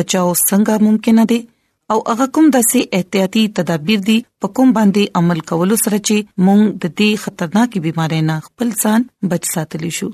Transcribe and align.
بچاو 0.00 0.30
څنګه 0.36 0.88
ممکن 0.90 1.28
دی 1.34 1.42
او 1.92 1.98
هغه 2.10 2.26
کوم 2.36 2.46
داسې 2.56 2.78
احتیاطي 2.98 3.42
تدابیر 3.60 4.00
دي 4.08 4.16
په 4.42 4.46
کوم 4.58 4.68
باندې 4.78 5.02
عمل 5.20 5.40
کولو 5.52 5.76
سره 5.84 5.98
چې 6.06 6.16
موږ 6.46 6.60
د 6.82 6.94
دې 6.98 7.10
خطرناکې 7.24 7.78
بيمارۍ 7.86 8.20
نه 8.28 8.36
خپل 8.46 8.68
ځان 8.82 9.00
بچ 9.32 9.42
ساتلی 9.54 9.92
شو 9.98 10.08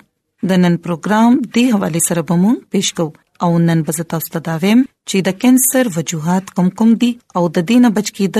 د 0.51 0.63
نن 0.65 0.75
پروګرام 0.85 1.33
د 1.59 1.73
حواله 1.75 2.01
سره 2.09 2.23
به 2.31 2.37
موږ 2.43 2.59
پېښ 2.73 2.87
کوو 2.97 3.17
او 3.45 3.51
نن 3.69 3.79
به 3.89 3.93
تاسو 4.13 4.29
ته 4.35 4.41
دا 4.49 4.55
ویم 4.63 4.81
چې 5.09 5.17
د 5.29 5.39
کانسر 5.43 5.85
وجوهات 5.99 6.45
کوم 6.57 6.69
کوم 6.81 6.91
دي 7.03 7.11
او 7.41 7.45
د 7.59 7.69
دینه 7.73 7.89
بچ 7.99 8.09
کېد 8.17 8.37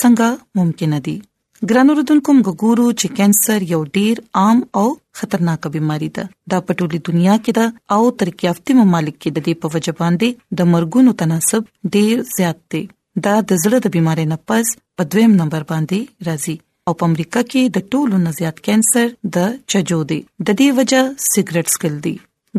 څنګه 0.00 0.26
ممکن 0.60 0.92
دي 1.06 1.16
ګرانو 1.70 1.94
ردوونکو 1.96 2.32
موږ 2.36 2.48
ګورو 2.60 2.84
چې 3.00 3.06
کانسر 3.16 3.64
یو 3.72 3.78
ډیر 3.96 4.16
عام 4.40 4.58
او 4.78 4.86
خطرناک 5.18 5.62
بيماري 5.74 6.08
ده 6.16 6.24
دا 6.54 6.58
په 6.70 6.74
ټوله 6.80 6.98
دنیا 7.08 7.34
کې 7.44 7.52
ده 7.58 7.66
او 7.98 8.10
ترقیافتي 8.22 8.76
ممالک 8.78 9.16
کې 9.22 9.30
د 9.36 9.46
دې 9.46 9.54
په 9.62 9.70
وجه 9.74 9.94
باندې 10.00 10.28
د 10.62 10.68
مرګونو 10.72 11.10
تناسب 11.22 11.62
ډیر 11.98 12.24
زیات 12.36 12.58
دی 12.76 12.82
دا 13.24 13.34
د 13.52 13.62
زړه 13.62 13.78
د 13.84 13.94
بيمارۍ 13.98 14.26
نه 14.32 14.38
پس 14.52 14.74
په 15.00 15.08
دویم 15.16 15.38
نمبر 15.42 15.66
باندې 15.70 16.30
راځي 16.30 16.56
او 16.88 16.92
په 17.02 17.08
امریکا 17.12 17.42
کې 17.50 17.62
د 17.74 17.78
ټولو 17.94 18.22
نه 18.26 18.36
زیات 18.42 18.60
کانسر 18.68 19.06
د 19.40 19.56
چجو 19.72 20.00
دی 20.10 20.20
د 20.46 20.48
دې 20.62 20.82
وجه 20.82 21.06
سیګریټ 21.30 21.66
سکل 21.76 21.94
دی 22.08 22.14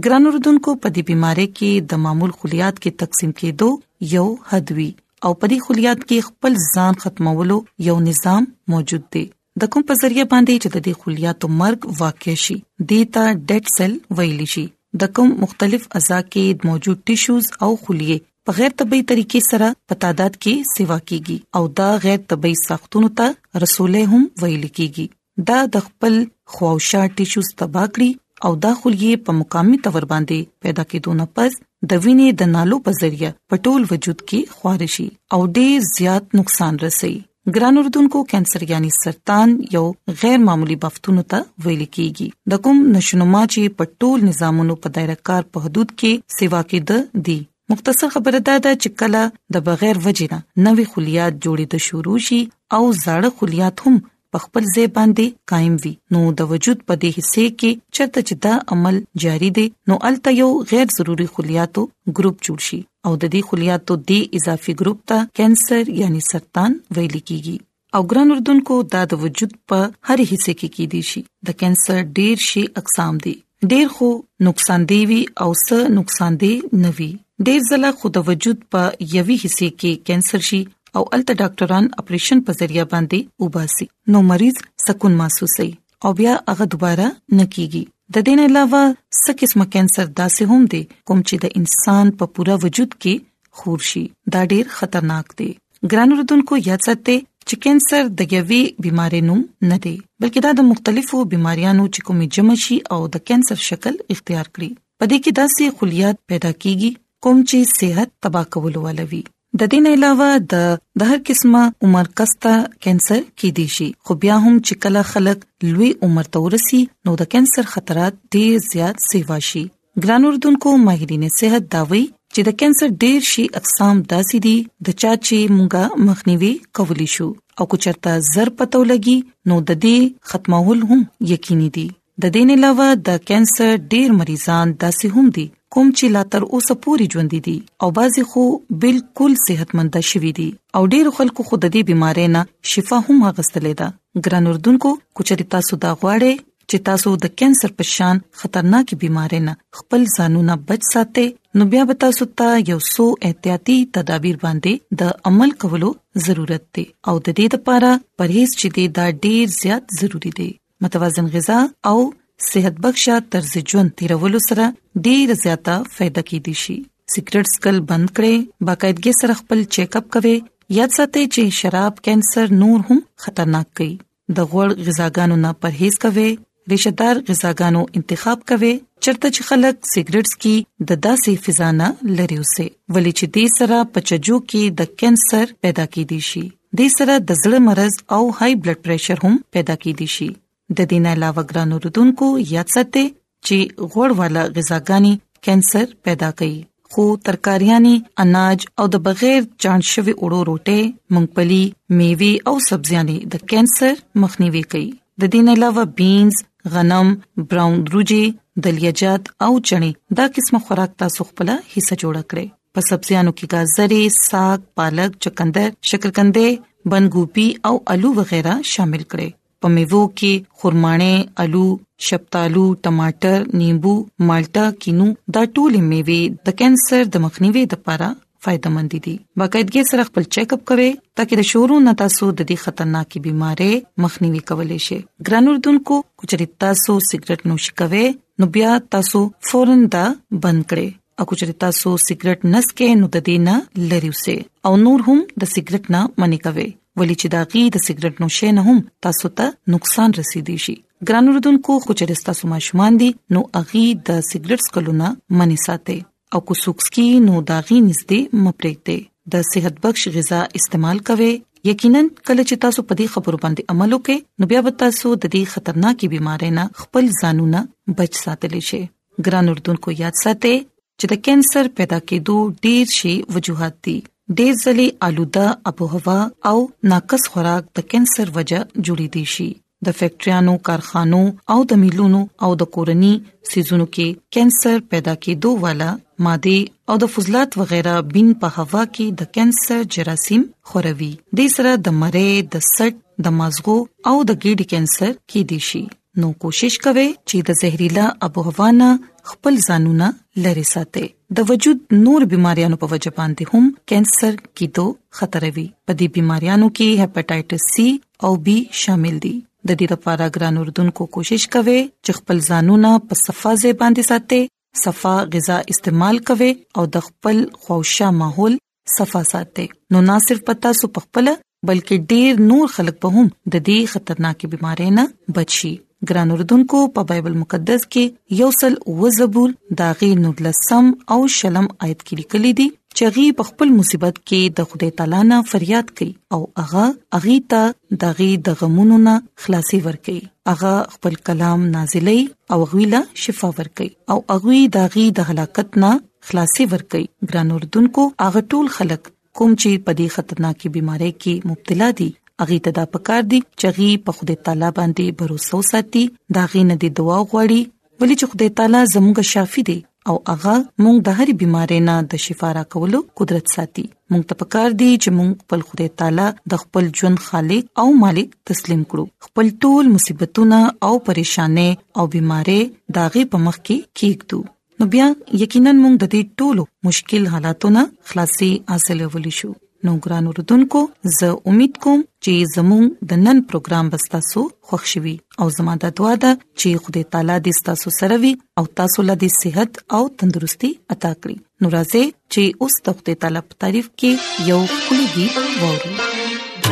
ګرانو 0.07 0.35
ردوونکو 0.37 0.77
په 0.83 0.87
دې 0.95 1.09
بيمارۍ 1.09 1.47
کې 1.53 1.93
د 1.93 2.03
معمول 2.07 2.35
خلیات 2.41 2.75
کې 2.83 3.05
تقسیم 3.05 3.37
کېدو 3.43 3.71
یو 4.17 4.25
حد 4.53 4.77
وی 4.79 4.91
او 5.25 5.31
په 5.41 5.45
دې 5.51 5.57
خلیات 5.67 6.01
کې 6.09 6.25
خپل 6.27 6.55
ځان 6.79 6.93
ختمولو 7.01 7.57
یو 7.87 7.95
نظام 8.09 8.45
موجود 8.73 9.03
دی 9.15 9.23
د 9.63 9.69
کوم 9.73 9.83
په 9.89 9.97
ذریعہ 10.01 10.25
باندې 10.33 10.65
چې 10.65 10.73
د 10.75 10.77
دې 10.87 10.93
خلیاتو 11.03 11.51
مرګ 11.61 11.79
واقع 11.99 12.35
شي 12.45 12.57
دیتا 12.91 13.25
ډیټ 13.31 13.73
سیل 13.75 13.93
ویل 14.19 14.43
شي 14.53 14.63
د 15.03 15.09
کوم 15.19 15.29
مختلف 15.43 15.85
اعضاء 15.99 16.21
کې 16.33 16.67
موجود 16.71 16.99
ټیشوز 17.09 17.49
او 17.67 17.71
خلیه 17.85 18.19
په 18.47 18.57
غیر 18.59 18.75
طبي 18.81 19.01
طریقې 19.11 19.51
سره 19.51 19.69
په 19.91 19.99
تعداد 20.05 20.39
کې 20.39 20.75
سیوا 20.77 20.99
کیږي 21.03 21.59
او 21.59 21.69
دا 21.81 21.89
غیر 22.07 22.21
طبي 22.33 22.53
ساختونو 22.63 23.11
ته 23.21 23.61
رسوله 23.65 24.03
هم 24.15 24.23
ویل 24.43 24.67
کیږي 24.67 25.45
دا 25.51 25.61
د 25.77 25.87
خپل 25.89 26.19
خواوشا 26.55 27.05
ټیشوز 27.19 27.53
تباکړي 27.63 28.47
او 28.47 28.55
دا 28.67 28.73
خلیه 28.83 29.21
په 29.27 29.37
مقامي 29.41 29.79
تور 29.87 30.05
باندې 30.11 30.65
پیدا 30.67 30.87
کېدون 30.93 31.25
پس 31.39 31.61
د 31.91 31.99
وینې 32.03 32.27
د 32.39 32.47
نالو 32.55 32.75
په 32.85 32.91
ذریعہ 33.01 33.29
په 33.53 33.61
ټول 33.67 33.81
وجود 33.91 34.19
کې 34.29 34.39
خارشي 34.57 35.07
او 35.37 35.39
ډېر 35.57 35.77
زیات 35.97 36.23
نقصان 36.39 36.73
رسوي 36.85 37.15
ګران 37.55 37.75
اردوونکو 37.79 38.19
کانسر 38.33 38.61
یعنی 38.71 38.89
سرطان 39.03 39.49
یو 39.75 39.81
غیر 40.21 40.37
معمولی 40.47 40.77
بافتونو 40.83 41.23
ته 41.33 41.39
ویل 41.65 41.83
کیږي 41.95 42.27
د 42.53 42.61
کوم 42.67 42.77
نشونما 42.97 43.41
چې 43.53 43.75
په 43.81 43.89
ټول 44.03 44.17
نظامونو 44.29 44.77
په 44.85 44.93
دایره 44.99 45.17
کار 45.31 45.49
په 45.55 45.65
حدود 45.65 45.91
کې 45.95 46.37
سیوا 46.37 46.61
کې 46.69 46.89
د 46.91 47.27
دی 47.29 47.37
مختصر 47.73 48.13
خبره 48.15 48.39
ده 48.51 48.57
چې 48.61 48.95
کله 49.03 49.21
د 49.57 49.65
بغیر 49.67 49.99
وجینا 50.07 50.39
نوې 50.67 50.85
خلیات 50.93 51.39
جوړې 51.39 51.71
د 51.75 51.85
شروع 51.89 52.17
شي 52.29 52.41
او 52.79 52.83
زړه 53.03 53.37
خلیات 53.41 53.85
هم 53.87 54.01
په 54.33 54.39
خپل 54.43 54.63
ځای 54.75 54.87
باندې 54.97 55.25
قائم 55.51 55.75
وي 55.83 55.91
نو 56.15 56.19
د 56.37 56.47
وجود 56.51 56.79
په 56.87 56.93
دې 57.01 57.09
حصے 57.17 57.43
کې 57.59 57.71
چرته 57.95 58.19
چې 58.27 58.33
دا 58.45 58.53
عمل 58.75 58.95
جاری 59.23 59.49
دی 59.57 59.65
نو 59.91 59.97
الته 60.09 60.29
یو 60.41 60.49
غیر 60.71 60.87
ضروري 60.97 61.27
خلیاتو 61.35 61.81
ګروپ 62.17 62.35
جوړ 62.47 62.59
شي 62.69 62.79
او 63.05 63.11
د 63.17 63.23
دې 63.33 63.41
خلیاتو 63.51 63.97
د 64.11 64.25
اضافي 64.39 64.73
ګروپ 64.81 64.99
ته 65.11 65.27
کانسر 65.41 65.83
یعنی 66.01 66.21
سرطان 66.31 66.77
ویل 66.97 67.15
کیږي 67.27 67.55
او 67.97 68.01
ګران 68.11 68.29
اردوونکو 68.35 68.79
دا 68.97 69.01
د 69.13 69.21
وجود 69.23 69.53
په 69.73 69.79
هر 70.07 70.19
حصے 70.31 70.53
کې 70.59 70.75
کې 70.75 70.93
دي 70.93 71.01
شي 71.13 71.23
د 71.49 71.59
کانسر 71.63 72.03
ډیر 72.21 72.35
شي 72.51 72.63
اقسام 72.83 73.23
دي 73.27 73.35
ډیر 73.73 73.85
خو 73.97 74.09
نقصان 74.49 74.85
دی 74.93 75.01
وی 75.11 75.21
او 75.43 75.51
څه 75.67 75.93
نقصان 75.99 76.39
دی 76.45 76.53
نوي 76.85 77.11
ډیر 77.47 77.61
ځله 77.69 77.97
خود 77.99 78.21
وجود 78.31 78.63
په 78.73 78.81
یوي 79.17 79.37
حصے 79.45 79.69
کې 79.83 80.09
کانسر 80.09 80.47
شي 80.49 80.61
او 80.97 81.01
الته 81.17 81.33
ډاکټران 81.41 81.85
اپریشن 82.01 82.39
په 82.47 82.51
ذریعہ 82.61 82.83
باندې 82.91 83.19
وباسي 83.45 83.85
نو 84.15 84.21
مریض 84.31 84.57
سکون 84.87 85.15
محسوسي 85.21 85.69
او 86.07 86.11
بیا 86.19 86.33
هغه 86.51 86.67
دوباره 86.75 87.07
نکېږي 87.39 87.81
د 88.15 88.27
دې 88.27 88.33
نه 88.39 88.45
علاوه 88.49 88.81
سکه 89.21 89.65
کینسر 89.75 90.11
داسې 90.19 90.51
هم 90.53 90.67
دي 90.75 90.81
کوم 91.07 91.23
چې 91.27 91.35
د 91.45 91.59
انسان 91.61 92.13
په 92.21 92.25
پوره 92.37 92.57
وجود 92.65 92.91
کې 92.95 93.59
خورشي 93.59 94.03
دا 94.37 94.41
ډیر 94.53 94.65
خطرناک 94.77 95.33
دي 95.41 95.49
ګرانو 95.91 96.19
ردوونکو 96.21 96.61
یاد 96.69 96.87
ساتئ 96.89 97.17
چې 97.47 97.55
کینسر 97.67 98.01
د 98.21 98.33
یوې 98.35 98.61
بيمارۍ 98.87 99.21
نوم 99.31 99.41
نه 99.73 99.77
دی 99.87 99.95
بلکې 99.99 100.47
دا 100.47 100.51
د 100.59 100.71
مختلفو 100.71 101.25
بيماريانو 101.35 101.89
چې 101.93 102.07
کومې 102.09 102.39
جمع 102.39 102.59
شي 102.65 102.77
او 102.97 103.01
د 103.17 103.25
کینسر 103.31 103.63
شکل 103.69 103.95
اختیار 104.13 104.45
کړي 104.55 104.69
پدې 104.99 105.17
کې 105.23 105.31
داسې 105.43 105.63
خلیات 105.79 106.17
پیدا 106.33 106.51
کیږي 106.65 107.03
کوم 107.27 107.37
چې 107.49 107.79
صحت 107.81 108.09
تباہ 108.25 108.49
کولو 108.55 108.81
ولوي 108.89 109.23
د 109.61 109.67
دې 109.71 109.79
نه 109.85 109.89
علاوه 109.95 110.29
د 110.53 110.55
د 111.01 111.09
هر 111.09 111.19
قسمه 111.27 111.63
عمر 111.87 112.07
کستا 112.21 112.53
کانسر 112.85 113.19
کې 113.39 113.49
دي 113.59 113.65
شي 113.75 113.85
خو 114.07 114.11
بیا 114.23 114.35
هم 114.45 114.53
چې 114.65 114.73
کله 114.85 115.01
خلک 115.11 115.37
لوی 115.71 115.89
عمر 116.07 116.25
تورسي 116.37 116.79
نو 117.09 117.13
د 117.19 117.23
کانسر 117.35 117.63
خطرات 117.75 118.13
ډیر 118.37 118.55
زیات 118.71 118.95
سیوا 119.09 119.37
شي 119.49 119.63
ګران 120.03 120.25
اردوونکو 120.31 120.73
ماهرین 120.87 121.25
صحت 121.39 121.69
داوي 121.77 122.03
چې 122.33 122.47
د 122.49 122.59
کانسر 122.63 122.87
ډیر 123.05 123.19
شي 123.31 123.45
اقسام 123.63 124.03
داسې 124.15 124.43
دي 124.47 124.55
د 124.89 125.01
چا 125.03 125.11
چې 125.17 125.57
مونږه 125.59 126.05
مخنیوي 126.11 126.53
کولی 126.79 127.09
شو 127.17 127.29
او 127.59 127.69
کو 127.73 127.81
چرته 127.87 128.17
زر 128.33 128.53
پتو 128.61 128.83
لګي 128.93 129.17
نو 129.51 129.61
د 129.73 129.79
دې 129.85 130.33
ختمول 130.33 130.85
هم 130.93 131.03
یقیني 131.35 131.69
دي 131.77 131.87
د 131.91 132.39
دې 132.39 132.49
نه 132.49 132.61
علاوه 132.61 132.89
د 133.11 133.23
کانسر 133.31 133.71
ډیر 133.95 134.19
مریضان 134.21 134.75
داسې 134.77 135.17
هم 135.17 135.29
دي 135.39 135.45
کوم 135.73 135.87
چې 135.97 136.09
لا 136.15 136.21
تر 136.33 136.43
اوسه 136.55 136.75
پوری 136.81 137.05
ژوند 137.13 137.31
دي 137.45 137.53
او 137.85 137.87
بعضي 137.97 138.23
خو 138.33 138.41
بالکل 138.81 139.37
صحتمند 139.43 139.95
شوي 140.09 140.31
دي 140.39 140.43
او 140.79 140.85
ډیر 140.93 141.09
خلکو 141.19 141.45
خود 141.51 141.63
دې 141.65 141.87
بيمارې 141.87 142.33
نه 142.33 142.73
شفا 142.73 142.99
هم 143.07 143.23
غستلې 143.29 143.71
ده 143.79 144.27
ګران 144.27 144.49
اردوونکو 144.53 144.91
کوچري 145.19 145.47
تاسو 145.55 145.79
دا 145.87 145.93
غواړئ 146.01 146.35
چې 146.41 146.85
تاسو 146.91 147.15
د 147.25 147.33
کانسر 147.41 147.73
په 147.79 147.87
شان 147.93 148.21
خطرناک 148.41 148.95
بيمارې 149.05 149.47
نه 149.47 149.79
خپل 149.81 150.05
ځانونه 150.17 150.59
بچ 150.73 150.85
ساتئ 150.91 151.25
نو 151.61 151.67
بیا 151.75 151.87
به 151.91 151.99
تاسو 152.07 152.29
ته 152.43 152.61
یو 152.71 152.81
څو 152.93 153.09
احتیاطي 153.31 153.79
تدابیر 153.99 154.39
باندې 154.45 155.03
د 155.03 155.29
عمل 155.31 155.57
کولو 155.65 155.91
ضرورت 156.27 156.69
دی 156.79 156.87
او 156.87 157.19
د 157.19 157.25
دې 157.29 157.59
لپاره 157.59 157.91
پرهیز 158.23 158.59
چې 158.59 158.79
دی 158.79 158.89
دا 158.99 159.09
ډیر 159.29 159.53
زیات 159.61 159.99
ضروری 160.01 160.37
دی 160.41 160.51
متوازن 160.87 161.35
غذا 161.37 161.61
او 161.93 161.97
صحت 162.41 162.79
بخشا 162.81 163.17
طرز 163.31 163.51
ژوند 163.71 163.89
تیرولو 163.99 164.39
سره 164.49 164.67
ډیر 165.07 165.33
زیاته 165.41 165.75
फायदा 165.97 166.21
کیدی 166.31 166.53
شي 166.61 166.75
سیګریټ 167.13 167.45
سکل 167.55 167.79
بند 167.91 168.07
کړئ 168.17 168.35
باقاعدګي 168.67 169.11
سره 169.21 169.33
خپل 169.41 169.63
چیک 169.77 169.95
اپ 169.99 170.07
کوئ 170.15 170.33
یاد 170.77 170.95
ساتئ 170.97 171.25
چې 171.33 171.57
شراب 171.59 171.99
کینسر 172.07 172.55
نور 172.63 172.79
هم 172.89 173.01
خطرناک 173.25 173.67
کوي 173.81 173.91
د 174.39 174.49
غوړ 174.53 174.69
غذاګانو 174.87 175.35
نه 175.45 175.51
پرهیز 175.65 175.99
کوئ 176.07 176.27
ریشدار 176.71 177.15
غذاګانو 177.29 177.83
انتخاب 178.01 178.39
کوئ 178.51 178.73
چرته 179.03 179.27
چې 179.35 179.41
خلک 179.51 179.75
سیګریټس 179.93 180.33
کې 180.35 180.89
د 180.91 181.01
داسې 181.07 181.47
فزانه 181.47 182.17
لري 182.17 182.37
اوسه 182.41 182.67
ولې 182.93 183.11
چې 183.17 183.25
دې 183.35 183.45
سره 183.59 183.77
پچجو 183.95 184.37
کې 184.51 184.77
د 184.83 184.93
کینسر 185.03 185.45
پیدا 185.65 185.85
کیدی 185.97 186.21
شي 186.29 186.45
دې 186.77 186.87
سره 187.01 187.21
د 187.31 187.43
زړه 187.43 187.67
مرز 187.69 187.99
او 188.19 188.23
های 188.39 188.59
بلډ 188.61 188.77
پريشر 188.87 189.17
هم 189.27 189.37
پیدا 189.57 189.75
کیدی 189.85 190.07
شي 190.17 190.29
د 190.77 190.87
دینه 190.91 191.09
علاوه 191.17 191.41
ګرانو 191.51 191.75
رودونکو 191.85 192.27
یاد 192.53 192.69
ساتئ 192.75 193.03
چې 193.45 193.57
غوړواله 193.91 194.41
غذاګانی 194.57 195.13
کینسر 195.47 195.87
پیدا 196.07 196.29
کوي 196.41 196.55
خو 196.95 197.03
ترکاریاں 197.27 197.79
اناج 198.23 198.59
او 198.81 198.85
د 198.95 199.01
بغیر 199.07 199.39
چاند 199.65 199.83
شوی 199.91 200.13
اوړو 200.17 200.39
روټه 200.49 200.81
مونګپلی 201.13 201.63
میوي 202.01 202.31
او 202.51 202.55
سبزيانې 202.69 203.17
د 203.35 203.45
کینسر 203.53 203.93
مخنیوي 204.25 204.63
کوي 204.75 204.87
د 205.25 205.35
دینه 205.37 205.51
علاوه 205.59 205.83
بینز 206.01 206.35
غنم 206.75 207.07
براون 207.51 207.75
دروجي 207.91 208.23
دلیاجات 208.67 209.23
او 209.45 209.51
چڼې 209.67 209.91
دا 210.21 210.25
قسمه 210.39 210.59
خوراک 210.67 210.91
تاسو 211.05 211.21
خپل 211.29 211.47
حصہ 211.73 211.95
جوړ 212.01 212.15
کړئ 212.31 212.45
په 212.77 212.89
سبزيانو 212.89 213.31
کې 213.37 213.45
گاځرې 213.53 214.03
ساګ 214.29 214.59
پالک 214.81 215.09
چکندر 215.25 215.67
شکرکندې 215.93 216.69
بندګوپی 216.91 217.47
او 217.67 217.75
الو 217.93 218.09
وغیرہ 218.19 218.53
شامل 218.73 219.03
کړئ 219.11 219.29
په 219.63 219.69
میوو 219.75 220.01
کې 220.19 220.33
خورمانه 220.61 221.13
الو 221.43 221.63
شپتالو 222.09 222.63
ټماټر 222.87 223.35
نیمبو 223.61 223.93
مالټا 224.31 224.65
کینو 224.85 225.07
دا 225.37 225.43
ټول 225.57 225.73
میوې 225.91 226.21
د 226.49 226.57
کانسر 226.61 227.01
د 227.13 227.25
مخنیوي 227.25 227.63
لپاره 227.73 228.09
فائدمند 228.47 228.91
دي 229.05 229.13
باقاعدګي 229.39 229.83
سره 229.91 230.07
خپل 230.09 230.23
چیک 230.37 230.47
اپ 230.57 230.61
کوئ 230.71 230.89
ترڅو 231.17 231.39
د 231.41 231.49
شورو 231.51 231.77
نتا 231.87 232.07
سو 232.17 232.25
د 232.31 232.41
دې 232.49 232.57
خطرناکې 232.63 233.23
بيمارۍ 233.25 233.73
مخنیوي 234.07 234.41
کولای 234.51 234.81
شي 234.87 234.99
ګران 235.29 235.45
اردوونکو 235.53 235.95
کچري 236.23 236.47
تاسو 236.65 236.91
سیګریټ 237.11 237.39
نوش 237.53 237.71
کوئ 237.83 238.05
نو 238.41 238.49
بیا 238.59 238.73
تاسو 238.97 239.21
فورن 239.47 239.81
دا 239.97 240.03
بند 240.47 240.61
کړئ 240.69 240.87
او 241.19 241.23
کچري 241.33 241.53
تاسو 241.67 241.89
سیګریټ 242.07 242.39
نس 242.57 242.67
کې 242.77 242.99
نو 243.03 243.11
د 243.17 243.27
دې 243.29 243.49
نه 243.49 243.89
لریو 243.93 244.19
سه 244.27 244.37
او 244.69 244.73
نور 244.87 244.99
هم 245.11 245.19
د 245.25 245.51
سیګریټ 245.53 245.83
نه 245.97 246.01
منې 246.21 246.47
کوئ 246.47 246.69
ولې 247.01 247.15
چې 247.21 247.27
دا 247.35 247.41
غي 247.53 247.63
د 247.75 247.83
سیګریټ 247.87 248.13
نوشي 248.23 248.49
نه 248.57 248.61
هم 248.67 248.79
تاسو 249.05 249.27
ته 249.39 249.45
نقصان 249.75 250.09
رسیدي 250.21 250.57
شي 250.65 250.73
ګران 251.11 251.25
وردونکو 251.29 251.77
خو 251.85 251.91
چې 251.99 252.03
رستا 252.11 252.31
سما 252.39 252.59
شومان 252.67 252.93
دي 253.03 253.07
نو 253.37 253.41
اغي 253.61 253.85
د 254.07 254.09
سیګریټس 254.29 254.67
کلونه 254.75 255.07
منی 255.41 255.57
ساتي 255.65 255.97
او 256.37 256.43
کو 256.51 256.59
سوکسکی 256.65 257.07
نو 257.29 257.33
داغي 257.53 257.77
نږدې 257.89 258.21
مپریږدي 258.45 258.99
د 259.33 259.49
صحت 259.51 259.75
بخش 259.87 260.01
غذا 260.17 260.41
استعمال 260.61 260.97
کوئ 261.09 261.31
یقینا 261.71 261.99
کله 262.27 262.43
چې 262.49 262.55
تاسو 262.67 262.79
په 262.87 262.93
دې 263.01 263.07
خبرو 263.17 263.37
باندې 263.43 263.69
عمل 263.75 263.89
وکړئ 263.95 264.17
نو 264.41 264.51
بیا 264.53 264.61
به 264.67 264.79
تاسو 264.85 265.11
د 265.15 265.23
دې 265.33 265.43
خطرناکې 265.53 266.07
بيمارۍ 266.13 266.49
نه 266.57 266.63
خپل 266.81 267.05
ځانونه 267.19 267.97
بچ 267.99 268.21
ساتلی 268.25 268.61
شئ 268.69 268.81
ګران 269.27 269.53
اردون 269.53 269.81
کو 269.87 269.95
یاد 270.03 270.21
ساتئ 270.23 270.55
چې 270.99 271.05
د 271.13 271.21
کینسر 271.27 271.69
پیدا 271.81 271.99
کېدو 272.09 272.37
ډېر 272.47 273.01
شي 273.01 273.15
وجوهات 273.37 273.79
دي 273.87 273.97
د 274.29 274.39
ځلې 274.63 274.87
آلوده 275.05 275.47
آب 275.69 275.79
هوا 275.93 276.19
او 276.51 276.57
ناقص 276.91 277.23
خوراک 277.31 277.63
د 277.79 277.85
کانسر 277.93 278.29
وجہ 278.35 278.59
جوړې 278.85 279.07
دي 279.15 279.23
شي 279.33 279.47
د 279.87 279.95
فیکټریانو 280.01 280.53
کارخانو 280.69 281.19
او 281.55 281.57
د 281.71 281.81
میلونو 281.81 282.21
او 282.47 282.51
د 282.61 282.69
کورني 282.77 283.09
سيزونو 283.51 283.85
کې 283.95 284.07
کانسر 284.37 284.77
پیدا 284.93 285.13
کېدو 285.25 285.49
والا 285.63 285.89
ماده 286.27 286.57
او 286.93 286.97
د 287.05 287.11
فضلات 287.15 287.57
وغیرہ 287.63 287.97
بن 288.13 288.31
په 288.45 288.51
هوا 288.59 288.83
کې 288.93 289.19
د 289.23 289.31
کانسر 289.39 289.83
جراثیم 289.97 290.47
خوروي 290.71 291.11
د 291.39 291.51
سره 291.57 291.75
د 291.89 291.99
مړې 292.03 292.49
د 292.55 292.65
سټ 292.69 293.27
د 293.27 293.37
مزغو 293.41 293.77
او 294.09 294.15
د 294.31 294.39
ګیډ 294.43 294.71
کانسر 294.75 295.11
کې 295.29 295.41
دي 295.51 295.59
شي 295.71 295.83
نو 296.23 296.31
کوشش 296.45 296.79
کوئ 296.87 297.03
چې 297.03 297.49
د 297.51 297.61
زهريلا 297.65 298.07
آب 298.29 298.41
هوا 298.49 298.71
نه 298.79 298.91
خپل 299.31 299.55
ځانونه 299.67 300.07
لری 300.45 300.63
ساتي 300.71 301.03
د 301.39 301.49
وجود 301.51 301.77
نور 302.07 302.25
بيماريانو 302.31 302.79
په 302.81 302.89
وجه 302.93 303.11
باندې 303.19 303.55
هم 303.55 303.69
کانسر 303.91 304.37
کیدو 304.61 304.85
خطر 305.19 305.45
وي 305.55 305.65
په 305.87 305.97
دې 305.99 306.11
بيماريانو 306.17 306.67
کې 306.79 307.05
هپاتایټس 307.05 307.69
سي 307.75 307.85
او 308.27 308.31
بي 308.49 308.55
شامل 308.81 309.19
دي 309.27 309.33
د 309.69 309.77
دې 309.79 309.87
لپاره 309.93 310.27
ګران 310.39 310.59
اردوونکو 310.63 311.09
کوشش 311.19 311.47
کوي 311.55 311.77
چې 312.05 312.19
خپل 312.19 312.43
ځانونه 312.49 312.91
په 313.11 313.19
صفه 313.23 313.55
ځای 313.63 313.77
باندې 313.83 314.11
ساتي 314.11 314.41
صفا 314.83 315.15
غذا 315.37 315.59
استعمال 315.75 316.19
کوي 316.31 316.51
او 316.77 316.85
د 316.97 317.05
خپل 317.07 317.41
خوښه 317.47 318.11
ماحول 318.19 318.59
صفه 318.97 319.23
ساتي 319.31 319.67
نو 319.95 320.05
نه 320.11 320.19
صرف 320.27 320.45
پتا 320.51 320.73
سو 320.81 320.91
خپل 321.05 321.33
بلکې 321.71 322.13
ډیر 322.13 322.45
نور 322.51 322.71
خلک 322.77 322.99
په 323.03 323.17
هم 323.17 323.25
د 323.25 323.57
دې 323.57 323.93
خطرناکې 323.95 324.55
بيمارۍ 324.55 324.95
نه 324.99 325.35
بچي 325.39 325.73
ګران 326.09 326.31
اردوونکو 326.35 326.79
په 326.97 327.03
بایبل 327.09 327.35
مقدس 327.41 327.83
کې 327.95 328.03
یو 328.43 328.49
سل 328.59 328.73
او 328.93 329.09
زبور 329.17 329.49
داغي 329.81 330.09
نودلسم 330.23 330.85
او 331.15 331.19
شلم 331.35 331.67
آیت 331.85 332.01
کې 332.07 332.15
لیکلي 332.21 332.51
دي 332.59 332.65
چې 332.97 333.13
غي 333.15 333.25
په 333.37 333.47
خپل 333.49 333.71
مصیبت 333.75 334.19
کې 334.19 334.55
د 334.59 334.67
خدای 334.71 334.91
تعالی 334.97 335.21
نه 335.31 335.37
فریاد 335.51 335.93
کوي 335.99 336.09
او 336.37 336.39
هغه 336.61 336.83
اغي 337.19 337.37
ته 337.53 337.95
داغي 338.05 338.29
د 338.49 338.57
غمونو 338.63 338.99
نه 339.05 339.15
خلاصي 339.45 339.79
ورکي 339.89 340.17
هغه 340.51 340.73
خپل 340.95 341.17
کلام 341.29 341.65
نازلې 341.75 342.57
او 342.57 342.71
غویلا 342.73 343.03
شفا 343.25 343.51
ورکي 343.61 343.89
او 344.15 344.19
هغه 344.35 344.59
داغي 344.77 345.05
د 345.21 345.29
هلاکت 345.31 345.79
نه 345.85 345.93
خلاصي 346.31 346.67
ورکي 346.75 347.03
ګران 347.29 347.55
اردوونکو 347.59 348.09
هغه 348.27 348.45
ټول 348.55 348.71
خلک 348.79 349.07
کوم 349.39 349.55
چې 349.61 349.87
په 349.87 349.97
دې 350.01 350.17
خطرناکې 350.17 350.75
بيمارۍ 350.77 351.11
کې 351.23 351.51
مبتلا 351.53 351.89
دي 352.01 352.11
اغه 352.41 352.55
ته 352.65 352.71
دا 352.77 352.83
پکار 352.97 353.23
دي 353.31 353.39
چې 353.59 353.75
غي 353.77 353.89
په 354.09 354.17
خدای 354.19 354.35
تعالی 354.47 354.67
باندې 354.77 355.17
باور 355.17 355.33
وساتي 355.61 356.03
دا 356.37 356.43
غي 356.53 356.61
نه 356.69 356.75
دي 356.83 356.89
دعا 356.99 357.17
غوړي 357.29 357.61
ولې 357.99 358.15
چې 358.19 358.25
خدای 358.33 358.49
تعالی 358.59 358.79
زموږ 358.93 359.17
شافي 359.33 359.61
دي 359.71 359.77
او 360.11 360.15
هغه 360.29 360.53
مونږ 360.83 360.97
د 361.07 361.19
هر 361.19 361.29
بيمارۍ 361.41 361.79
نه 361.89 361.95
د 362.13 362.23
شفا 362.25 362.49
را 362.57 362.63
کولو 362.75 362.99
قدرت 363.21 363.45
ساتي 363.55 363.85
مونږ 364.11 364.23
ته 364.31 364.35
پکار 364.41 364.69
دی 364.79 364.89
چې 365.01 365.09
مونږ 365.17 365.31
خپل 365.45 365.59
خدای 365.69 365.89
تعالی 366.01 366.25
د 366.53 366.63
خپل 366.63 366.83
ژوند 367.01 367.17
خالق 367.27 367.63
او 367.83 367.87
مالک 368.05 368.27
تسلیم 368.51 368.81
کړو 368.89 369.05
خپل 369.29 369.45
ټول 369.65 369.85
مصیبتونه 369.97 370.59
او 370.89 370.93
پریشانې 371.09 371.69
او 372.01 372.07
بيمارۍ 372.17 372.61
داغه 372.99 373.27
په 373.35 373.43
مخ 373.45 373.57
کې 373.67 373.77
کېږو 373.99 374.39
نو 374.81 374.91
بیا 374.93 375.07
یقینا 375.45 375.71
مونږ 375.83 375.95
د 376.03 376.15
دې 376.15 376.41
ټولو 376.41 376.63
مشکل 376.89 377.23
حالاتونو 377.35 377.81
خلاصي 378.11 378.51
حاصلولې 378.71 379.33
شو 379.41 379.51
نو 379.87 379.93
ګران 380.05 380.25
اوردونکو 380.27 380.81
زه 381.17 381.29
امید 381.51 381.77
کوم 381.85 382.01
چې 382.25 382.33
زموږ 382.55 382.83
د 383.09 383.21
نن 383.25 383.37
پروګرام 383.49 383.85
بستا 383.95 384.19
سو 384.31 384.41
خوښ 384.69 384.83
شوي 384.93 385.15
او 385.39 385.47
زموږ 385.57 385.77
د 385.83 385.95
دعا 385.97 386.13
د 386.25 386.31
چې 386.59 386.69
خدای 386.85 387.03
تعالی 387.15 387.37
دې 387.45 387.53
تاسو 387.71 387.89
سره 387.99 388.15
وي 388.23 388.31
او 388.61 388.63
تاسو 388.81 388.99
له 389.09 389.15
دې 389.21 389.29
صحت 389.41 389.71
او 389.99 390.01
تندرستي 390.23 390.69
عطا 390.97 391.11
کړی 391.21 391.37
نو 391.61 391.67
راځي 391.75 392.03
چې 392.33 392.43
اوس 392.61 392.73
د 392.85 392.87
خدای 392.97 393.15
تعالی 393.25 393.41
په 393.47 393.53
تعریف 393.65 393.87
کې 393.99 394.11
یو 394.49 394.61
کلی 394.87 395.05
دی 395.15 395.25
ووري 395.65 395.93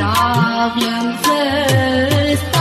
راغلم 0.02 1.06
فرستا 1.28 2.61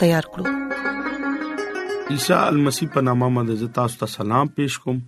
تیار 0.00 0.26
کړو 0.32 0.44
عیسی 2.14 2.34
المسیح 2.38 2.92
په 2.96 3.02
نامه 3.08 3.28
مده 3.36 3.68
تاسو 3.78 4.00
ته 4.02 4.10
سلام 4.16 4.50
پېښ 4.56 4.82
کوم 4.84 4.98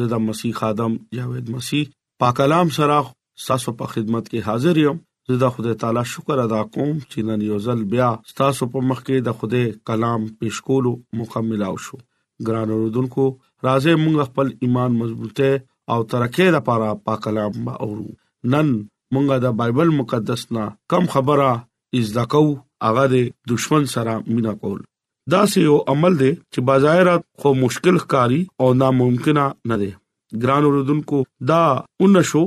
زه 0.00 0.06
د 0.14 0.20
مسیح 0.28 0.62
ادم 0.68 0.96
جاوید 1.18 1.52
مسیح 1.56 1.90
پاک 2.24 2.36
کلام 2.40 2.72
سره 2.78 2.98
تاسو 3.48 3.74
په 3.82 3.92
خدمت 3.94 4.30
کې 4.30 4.48
حاضر 4.50 4.80
یم 4.84 4.96
زه 5.30 5.36
د 5.42 5.52
خدای 5.56 5.76
تعالی 5.82 6.04
شکر 6.12 6.42
ادا 6.44 6.60
کوم 6.76 6.92
چې 7.10 7.28
نن 7.30 7.44
یو 7.48 7.58
ځل 7.66 7.84
بیا 7.96 8.08
تاسو 8.42 8.68
په 8.76 8.84
مخ 8.90 9.02
کې 9.06 9.26
د 9.28 9.38
خدای 9.42 9.64
کلام 9.90 10.26
پېښ 10.28 10.68
کولو 10.70 10.94
مکمل 11.22 11.66
او 11.70 11.74
شو 11.88 12.00
ګران 12.50 12.72
اوردونکو 12.76 13.26
راځي 13.66 13.94
موږ 14.04 14.30
خپل 14.30 14.52
ایمان 14.66 14.98
مضبوطه 15.02 15.50
او 15.94 15.98
ترقه 16.14 16.48
لپاره 16.58 16.88
پاک 17.10 17.22
کلام 17.28 17.70
اورو 17.74 18.08
نن 18.56 18.72
مونږه 18.76 19.42
د 19.46 19.56
بایبل 19.62 19.94
مقدس 20.00 20.46
نه 20.56 20.68
کم 20.94 21.06
خبره 21.16 21.52
از 22.00 22.14
دکو 22.16 22.44
هغه 22.86 23.04
د 23.12 23.16
دشمن 23.52 23.84
سره 23.94 24.12
مینا 24.36 24.52
کول 24.62 24.78
دا 25.34 25.40
یو 25.68 25.76
عمل 25.92 26.14
دی 26.22 26.30
چې 26.52 26.60
بظاهر 26.70 27.08
خو 27.42 27.48
مشکل 27.62 27.96
ښکاری 28.04 28.40
او 28.62 28.66
ناممکنه 28.82 29.44
نه 29.68 29.76
دی 29.84 29.90
ګران 30.42 30.62
اوردونکو 30.68 31.18
دا 31.52 31.60
اونشو 32.06 32.42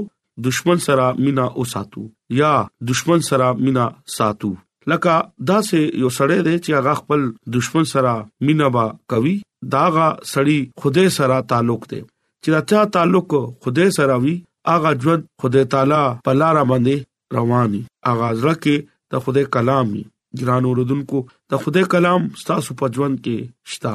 دشمن 0.47 0.77
سره 0.87 1.05
مینا 1.23 1.45
اوساتو 1.61 2.01
یا 2.41 2.51
دشمن 2.91 3.19
سره 3.29 3.47
مینا 3.63 3.85
ساتو 4.15 4.51
لکه 4.93 5.15
دا 5.49 5.57
سه 5.69 5.79
یو 6.05 6.09
سړی 6.19 6.39
دی 6.47 6.55
چې 6.63 6.71
هغه 6.79 6.93
خپل 7.01 7.21
دشمن 7.57 7.85
سره 7.95 8.13
مینا 8.49 8.67
با 8.77 8.85
کوي 9.15 9.35
داغه 9.75 10.07
سړی 10.31 10.59
خوده 10.85 11.05
سره 11.17 11.35
تعلق 11.51 11.81
دی 11.91 12.01
چې 12.43 12.49
دا 12.71 12.87
تعلق 12.95 13.27
خوده 13.65 13.85
سره 13.99 14.15
وی 14.23 14.35
اغه 14.77 14.91
ژوند 15.03 15.23
خدای 15.43 15.63
تعالی 15.75 16.01
په 16.25 16.31
لار 16.39 16.55
باندې 16.73 16.97
رواني 17.39 17.81
اغاز 18.13 18.37
راکې 18.49 18.75
ته 19.13 19.23
خدای 19.27 19.45
کلامي 19.57 20.03
ګران 20.39 20.63
اوردونکو 20.65 21.19
د 21.51 21.63
خدای 21.63 21.83
کلام 21.93 22.27
تاسو 22.49 22.75
په 22.81 22.85
ژوند 22.97 23.19
کې 23.23 23.75
شتا 23.75 23.93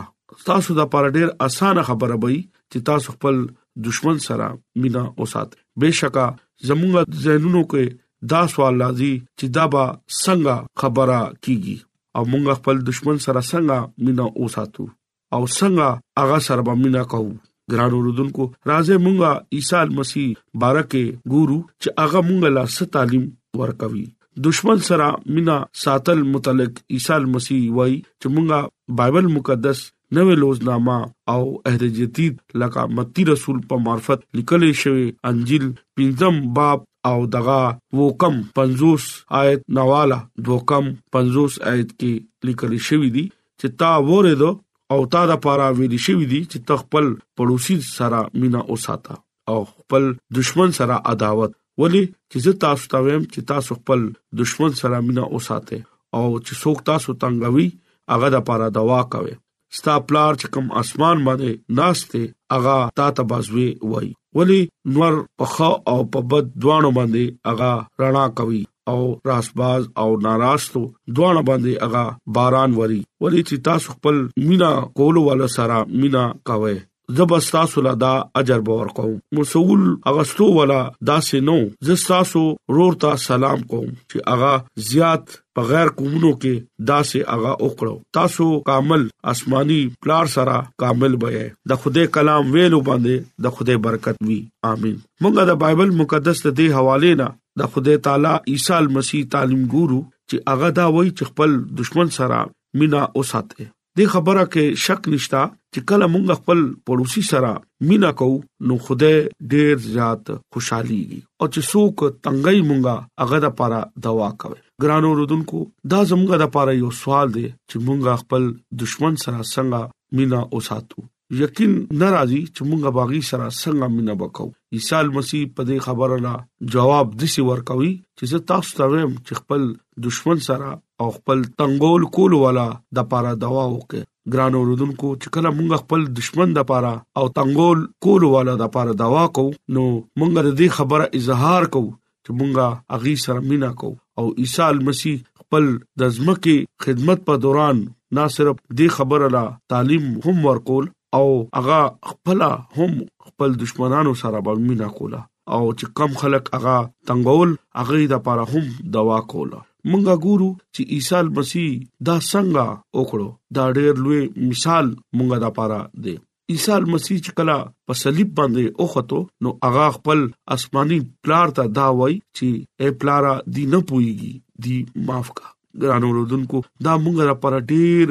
تاسو 0.49 0.75
د 0.79 0.89
پر 0.95 1.09
ډیر 1.17 1.29
اسانه 1.47 1.85
خبره 1.91 2.19
وي 2.25 2.37
چې 2.41 2.87
تاسو 2.91 3.15
خپل 3.17 3.41
دشمن 3.89 4.19
سره 4.27 4.49
مینا 4.85 5.05
اوسات 5.25 5.55
بهشکه 5.85 6.27
زموږ 6.71 7.23
ذهنونو 7.29 7.63
کې 7.73 8.03
دا 8.33 8.43
سوال 8.55 8.79
لازمي 8.83 9.13
چې 9.23 9.57
دا 9.59 9.65
به 9.75 9.89
څنګه 9.97 10.85
خبره 10.85 11.19
کیږي 11.45 11.77
او 12.19 12.25
موږ 12.33 12.61
خپل 12.63 12.85
دشمن 12.91 13.19
سره 13.27 13.41
څنګه 13.49 14.09
مینا 14.09 14.29
اوساتو 14.45 14.87
او 15.35 15.41
څنګه 15.47 16.25
هغه 16.25 16.39
سره 16.49 16.67
به 16.71 16.75
مینا 16.85 17.05
کوو 17.15 17.31
ګران 17.75 17.93
اوردونکو 17.99 18.51
راځي 18.73 18.97
موږ 19.07 19.57
عیسی 19.59 19.85
مسیح 20.01 20.45
بارکه 20.67 21.07
ګورو 21.33 21.61
چې 21.63 21.99
هغه 22.05 22.21
موږ 22.29 22.57
لا 22.59 22.65
ست 22.77 22.93
تعلیم 22.99 23.27
ورکوي 23.63 24.07
دشمن 24.45 24.79
سره 24.79 25.17
مینا 25.35 25.57
ساتل 25.83 26.23
متعلق 26.33 26.73
عیسی 26.91 27.25
مسیح 27.35 27.71
وای 27.77 27.93
چې 28.21 28.27
مونږه 28.35 28.59
بایبل 28.99 29.27
مقدس 29.37 29.79
نوې 30.17 30.35
لوزنامه 30.41 30.99
او 31.33 31.43
عہد 31.71 31.83
جدید 32.01 32.35
لکه 32.63 32.85
متی 32.99 33.25
رسول 33.31 33.61
په 33.71 33.79
معرفت 33.87 34.21
لیکل 34.41 34.65
شوی 34.83 35.05
انجیل 35.31 35.65
پنځم 35.97 36.37
باب 36.61 36.85
او 37.11 37.17
دغه 37.39 38.03
وکم 38.03 38.39
50 38.61 39.09
آیت 39.41 39.65
نواله 39.81 40.21
دوکم 40.51 40.93
50 41.19 41.59
آیت 41.73 41.91
کې 41.97 42.51
لیکل 42.51 42.77
شوی 42.91 43.11
دی 43.19 43.27
چې 43.31 43.83
تا 43.85 43.93
وره 44.11 44.35
دو 44.45 44.53
او 44.95 45.01
تا 45.17 45.25
د 45.33 45.43
پاره 45.49 45.71
ویل 45.81 45.97
شوی 46.09 46.27
دی 46.35 46.41
چې 46.45 46.69
تخپل 46.73 47.11
پړوسی 47.41 47.79
سره 47.93 48.23
مینا 48.43 48.65
اوساته 48.75 49.21
او 49.55 49.61
خپل 49.73 50.11
دشمن 50.41 50.77
سره 50.83 51.01
عداوت 51.15 51.57
ولی 51.83 52.03
چې 52.33 52.43
زه 52.45 52.53
تاسو 52.67 52.89
ته 52.93 53.01
وایم 53.07 53.25
چې 53.33 53.49
تاسو 53.53 53.77
خپل 53.79 54.01
دشمن 54.43 54.77
سره 54.83 55.01
مینا 55.09 55.25
اوساته 55.35 55.79
او 56.17 56.23
چې 56.47 56.53
څوک 56.63 56.79
تاسو 56.93 57.11
تنګوي 57.25 57.69
هغه 58.13 58.29
د 58.35 58.39
پاره 58.51 58.69
دوا 58.77 59.01
کوي 59.17 59.35
ستا 59.77 59.95
پلار 60.11 60.31
چې 60.41 60.53
کوم 60.57 60.67
اسمان 60.83 61.17
باندې 61.27 61.77
ناشته 61.79 62.23
هغه 62.57 62.77
تا 63.01 63.09
ته 63.19 63.23
بازوي 63.35 63.69
وای 63.91 64.11
ولی 64.39 64.59
نور 64.95 65.15
پخا 65.43 65.69
او 65.91 65.99
په 66.17 66.27
بد 66.33 66.51
دوانو 66.65 66.91
باندې 66.99 67.53
هغه 67.53 67.71
رڼا 68.05 68.27
کوي 68.41 68.63
او 68.91 68.99
راسباز 69.31 69.83
او 70.03 70.09
ناراستو 70.27 70.83
دوانه 71.17 71.43
باندې 71.51 71.87
هغه 71.87 72.05
باران 72.39 72.77
وری 72.81 73.01
ولی 73.25 73.43
چې 73.49 73.65
تاسو 73.71 73.97
خپل 73.97 74.21
مینا 74.51 74.73
کولو 75.01 75.25
والا 75.31 75.51
سره 75.59 75.81
مینا 76.03 76.25
کاوه 76.51 76.77
زبستا 77.15 77.65
سولدا 77.73 78.13
اجر 78.37 78.61
باور 78.67 78.87
کوم 78.95 79.13
مسول 79.41 79.83
اغستو 80.13 80.45
ولا 80.55 80.79
داسې 81.11 81.43
نو 81.49 81.55
زستاسو 81.91 82.41
رورتا 82.79 83.15
سلام 83.25 83.61
کوم 83.73 83.85
چې 83.91 84.21
اغا 84.33 84.51
زیات 84.87 85.37
بغیر 85.61 85.89
کومونو 86.01 86.33
کې 86.41 86.87
داسې 86.91 87.37
اغا 87.37 87.53
اوکړو 87.59 87.95
تاسو 88.19 88.49
کامل 88.71 89.07
آسماني 89.35 89.79
پلار 90.07 90.33
سره 90.35 90.57
کامل 90.85 91.15
بې 91.27 91.47
د 91.75 91.81
خوده 91.85 92.07
کلام 92.19 92.51
ویلو 92.57 92.81
باندې 92.91 93.47
د 93.49 93.57
خوده 93.61 93.79
برکت 93.87 94.21
وي 94.29 94.41
امين 94.73 94.99
مونږه 94.99 95.49
د 95.53 95.61
بایبل 95.63 95.95
مقدس 96.03 96.45
ته 96.49 96.55
دی 96.63 96.69
حواله 96.81 97.15
نه 97.23 97.31
د 97.63 97.73
خوده 97.77 98.03
تعالی 98.09 98.35
عیسی 98.57 98.83
مسیح 98.99 99.31
تعلیم 99.39 99.63
ګورو 99.75 100.03
چې 100.03 100.57
اغا 100.57 100.75
دا 100.83 100.91
وایي 100.97 101.17
چې 101.17 101.33
خپل 101.33 101.57
دشمن 101.85 102.15
سره 102.21 102.45
مینا 102.81 103.07
اوساته 103.23 103.71
د 103.99 104.07
خبره 104.13 104.41
کې 104.55 104.81
شک 104.85 105.07
نشتا 105.13 105.43
چې 105.75 105.83
کله 105.91 106.07
مونږ 106.15 106.35
خپل 106.41 106.59
پړوسی 106.89 107.23
سره 107.29 107.53
مینا 107.93 108.11
کو 108.21 108.27
نو 108.73 108.77
خوده 108.87 109.47
ډیر 109.53 109.79
ذات 109.85 110.33
خوشحاليږي 110.57 111.21
او 111.21 111.49
چې 111.53 111.71
څوک 111.71 112.21
تنګي 112.27 112.67
مونږه 112.67 113.25
هغه 113.25 113.41
د 113.47 113.55
پاره 113.63 113.79
دوا 114.09 114.29
کوي 114.45 114.61
ګرانو 114.85 115.13
رودونکو 115.23 115.63
دا 115.95 116.03
زموږه 116.13 116.43
د 116.45 116.53
پاره 116.59 116.77
یو 116.83 116.93
سوال 117.01 117.33
دی 117.39 117.47
چې 117.49 117.87
مونږ 117.89 118.21
خپل 118.27 118.51
دشمن 118.87 119.19
سره 119.27 119.49
څنګه 119.49 120.21
مینا 120.21 120.43
اوساتو 120.59 121.07
یقین 121.43 121.73
ناراضي 122.05 122.43
چې 122.53 122.71
مونږه 122.71 122.97
باغی 122.99 123.25
سره 123.31 123.49
څنګه 123.53 123.95
مینا 123.97 124.19
وکاو 124.25 124.53
عیسی 124.81 125.15
مسیح 125.21 125.49
په 125.57 125.71
دې 125.73 125.87
خبره 125.89 126.23
لا 126.27 126.37
جواب 126.77 127.17
دسی 127.25 127.49
ورکوي 127.51 127.91
چې 127.97 128.35
زه 128.35 128.47
تاسو 128.53 128.79
ته 128.81 128.93
وایم 128.95 129.15
چې 129.17 129.43
خپل 129.43 129.67
دشمن 130.09 130.45
سره 130.51 130.77
او 131.01 131.09
خپل 131.15 131.43
تنګول 131.61 132.05
کول 132.17 132.35
ولا 132.43 132.67
د 132.99 133.09
پاره 133.13 133.33
دوا 133.45 133.65
وکړه 133.73 134.05
ګران 134.35 134.55
اوردونکو 134.61 135.11
چې 135.23 135.35
کله 135.35 135.53
مونږ 135.57 135.81
خپل 135.83 136.07
دشمن 136.21 136.55
د 136.59 136.67
پاره 136.71 136.93
او 137.21 137.25
تنګول 137.39 137.83
کول 138.07 138.27
ولا 138.35 138.55
د 138.63 138.71
پاره 138.77 138.95
دوا 139.03 139.25
کو 139.39 139.45
نو 139.77 139.85
مونږ 140.21 140.31
د 140.39 140.49
دې 140.61 140.69
خبره 140.79 141.09
اظهار 141.21 141.69
کو 141.77 141.85
چې 141.91 142.39
مونږه 142.41 142.99
اغي 142.99 143.15
سره 143.27 143.45
مینا 143.53 143.71
کو 143.85 143.91
او 144.23 144.27
عیسی 144.45 144.85
مسیح 144.89 145.21
خپل 145.43 145.69
د 146.03 146.15
ځمکې 146.19 146.89
خدمت 146.89 147.27
په 147.31 147.43
دوران 147.47 147.85
نه 148.17 148.25
صرف 148.39 148.57
دې 148.59 148.99
خبره 148.99 149.31
لا 149.37 149.45
تعلیم 149.77 150.09
هم 150.27 150.37
ورکول 150.51 150.89
او 151.21 151.27
هغه 151.61 151.81
خپل 152.13 152.45
هم 152.79 152.93
خپل 153.29 153.61
دشمنانو 153.67 154.15
سره 154.25 154.43
به 154.49 154.65
مینا 154.67 154.91
کوله 155.01 155.23
او 155.57 155.63
چې 155.79 155.97
کم 156.01 156.19
خلک 156.27 156.51
هغه 156.59 156.77
تنګول 157.11 157.57
هغه 157.85 158.13
د 158.17 158.27
پاره 158.31 158.49
هم 158.57 158.75
دوا 159.01 159.19
کوله 159.35 159.67
مونږه 159.91 160.15
ګورو 160.25 160.47
چې 160.75 160.83
عیسی 160.95 161.19
مسیح 161.39 161.69
دا 162.07 162.15
څنګه 162.33 162.65
وکړو 162.99 163.29
دا 163.59 163.65
ډېر 163.77 163.93
لوی 164.05 164.23
مثال 164.53 164.87
مونږه 165.17 165.37
د 165.45 165.53
پاره 165.57 165.81
دی 166.07 166.15
عیسی 166.55 166.79
مسیح 166.95 167.19
چې 167.25 167.31
کله 167.39 167.57
په 167.91 167.99
صلیب 168.03 168.31
باندې 168.39 168.63
اوخته 168.85 169.21
نو 169.47 169.51
هغه 169.67 169.85
خپل 169.99 170.19
آسماني 170.57 170.99
پلار 171.27 171.49
ته 171.61 171.75
دا 171.79 171.85
وای 172.01 172.15
چې 172.37 172.49
اے 172.81 172.89
پلارا 173.05 173.35
دی 173.59 173.65
نه 173.77 173.81
پويږي 173.89 174.33
دی 174.67 174.77
معاف 175.13 175.29
کا 175.39 175.47
ګرانو 175.85 176.09
رودونکو 176.19 176.59
دا 176.89 176.95
مونږه 177.05 177.25
لپاره 177.31 177.59
ډیر 177.77 178.07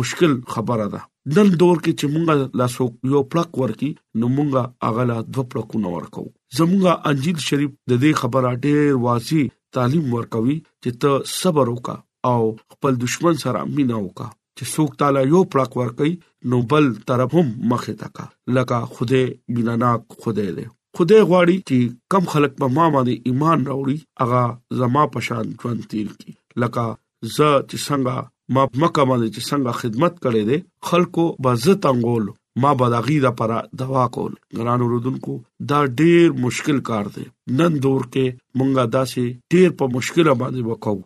مشکل 0.00 0.32
خبره 0.56 0.86
ده 0.96 1.00
نن 1.36 1.56
دور 1.62 1.76
کې 1.84 1.92
چې 1.98 2.06
مونږه 2.18 2.62
لاسو 2.64 2.88
یو 3.14 3.24
پلک 3.34 3.50
ورکی 3.64 3.90
نو 4.20 4.34
مونږه 4.36 4.92
اغلا 4.92 5.18
دو 5.38 5.46
پلکونه 5.54 5.88
ورکو 5.96 6.28
زموږه 6.58 6.92
انجیل 7.10 7.38
شریف 7.48 7.70
د 7.90 8.00
دې 8.02 8.12
خبره 8.20 8.50
ډېر 8.64 8.84
واسي 9.06 9.42
تعلیم 9.76 10.06
ورکوي 10.16 10.56
چې 10.82 10.90
ته 11.02 11.10
صبر 11.40 11.66
وکا 11.74 11.96
او 12.30 12.40
خپل 12.74 12.92
دشمن 13.04 13.34
سره 13.44 13.60
مینا 13.74 13.98
وکا 14.06 14.26
چې 14.56 14.64
څوک 14.74 14.90
تعالی 15.02 15.22
یو 15.34 15.42
پړق 15.52 15.70
ورکي 15.82 16.12
نو 16.52 16.58
بل 16.72 16.84
طرف 17.10 17.30
هم 17.38 17.48
مخه 17.74 17.92
تکا 18.00 18.24
لکه 18.58 18.78
خوده 18.96 19.20
بیناناک 19.56 20.00
خوده 20.22 20.42
دې 20.56 20.66
خدای 20.98 21.20
غواړي 21.30 21.56
چې 21.68 21.78
کم 22.16 22.24
خلک 22.34 22.52
په 22.60 22.66
ما 22.78 22.86
باندې 22.96 23.14
ایمان 23.30 23.58
راوړي 23.68 23.96
اغه 24.26 24.42
زما 24.82 25.02
پشان 25.16 25.44
ژوند 25.62 25.80
تیر 25.94 26.08
کی 26.24 26.32
لکه 26.64 26.84
ز 27.36 27.38
چې 27.68 27.76
څنګه 27.86 28.28
ما 28.56 28.62
مکه 28.80 29.02
باندې 29.10 29.28
چې 29.34 29.42
څنګه 29.50 29.72
خدمت 29.80 30.12
کړې 30.22 30.42
ده 30.48 30.58
خلکو 30.92 31.24
بعزت 31.46 31.80
انګول 31.92 32.28
ما 32.62 32.72
بداغي 32.80 33.14
د 33.24 33.30
پر 33.40 33.52
دوا 33.82 34.00
کول 34.16 34.32
ګران 34.58 34.80
اوردونکو 34.86 35.36
دا 35.72 35.78
ډیر 36.00 36.32
مشکل 36.46 36.80
کار 36.88 37.06
دی 37.16 37.22
نن 37.60 37.78
دور 37.84 38.02
کې 38.14 38.40
مونږه 38.60 38.92
داسې 38.96 39.54
ډیر 39.54 39.70
په 39.82 39.88
مشکله 39.98 40.34
باندې 40.42 40.72
وکاو 40.72 40.98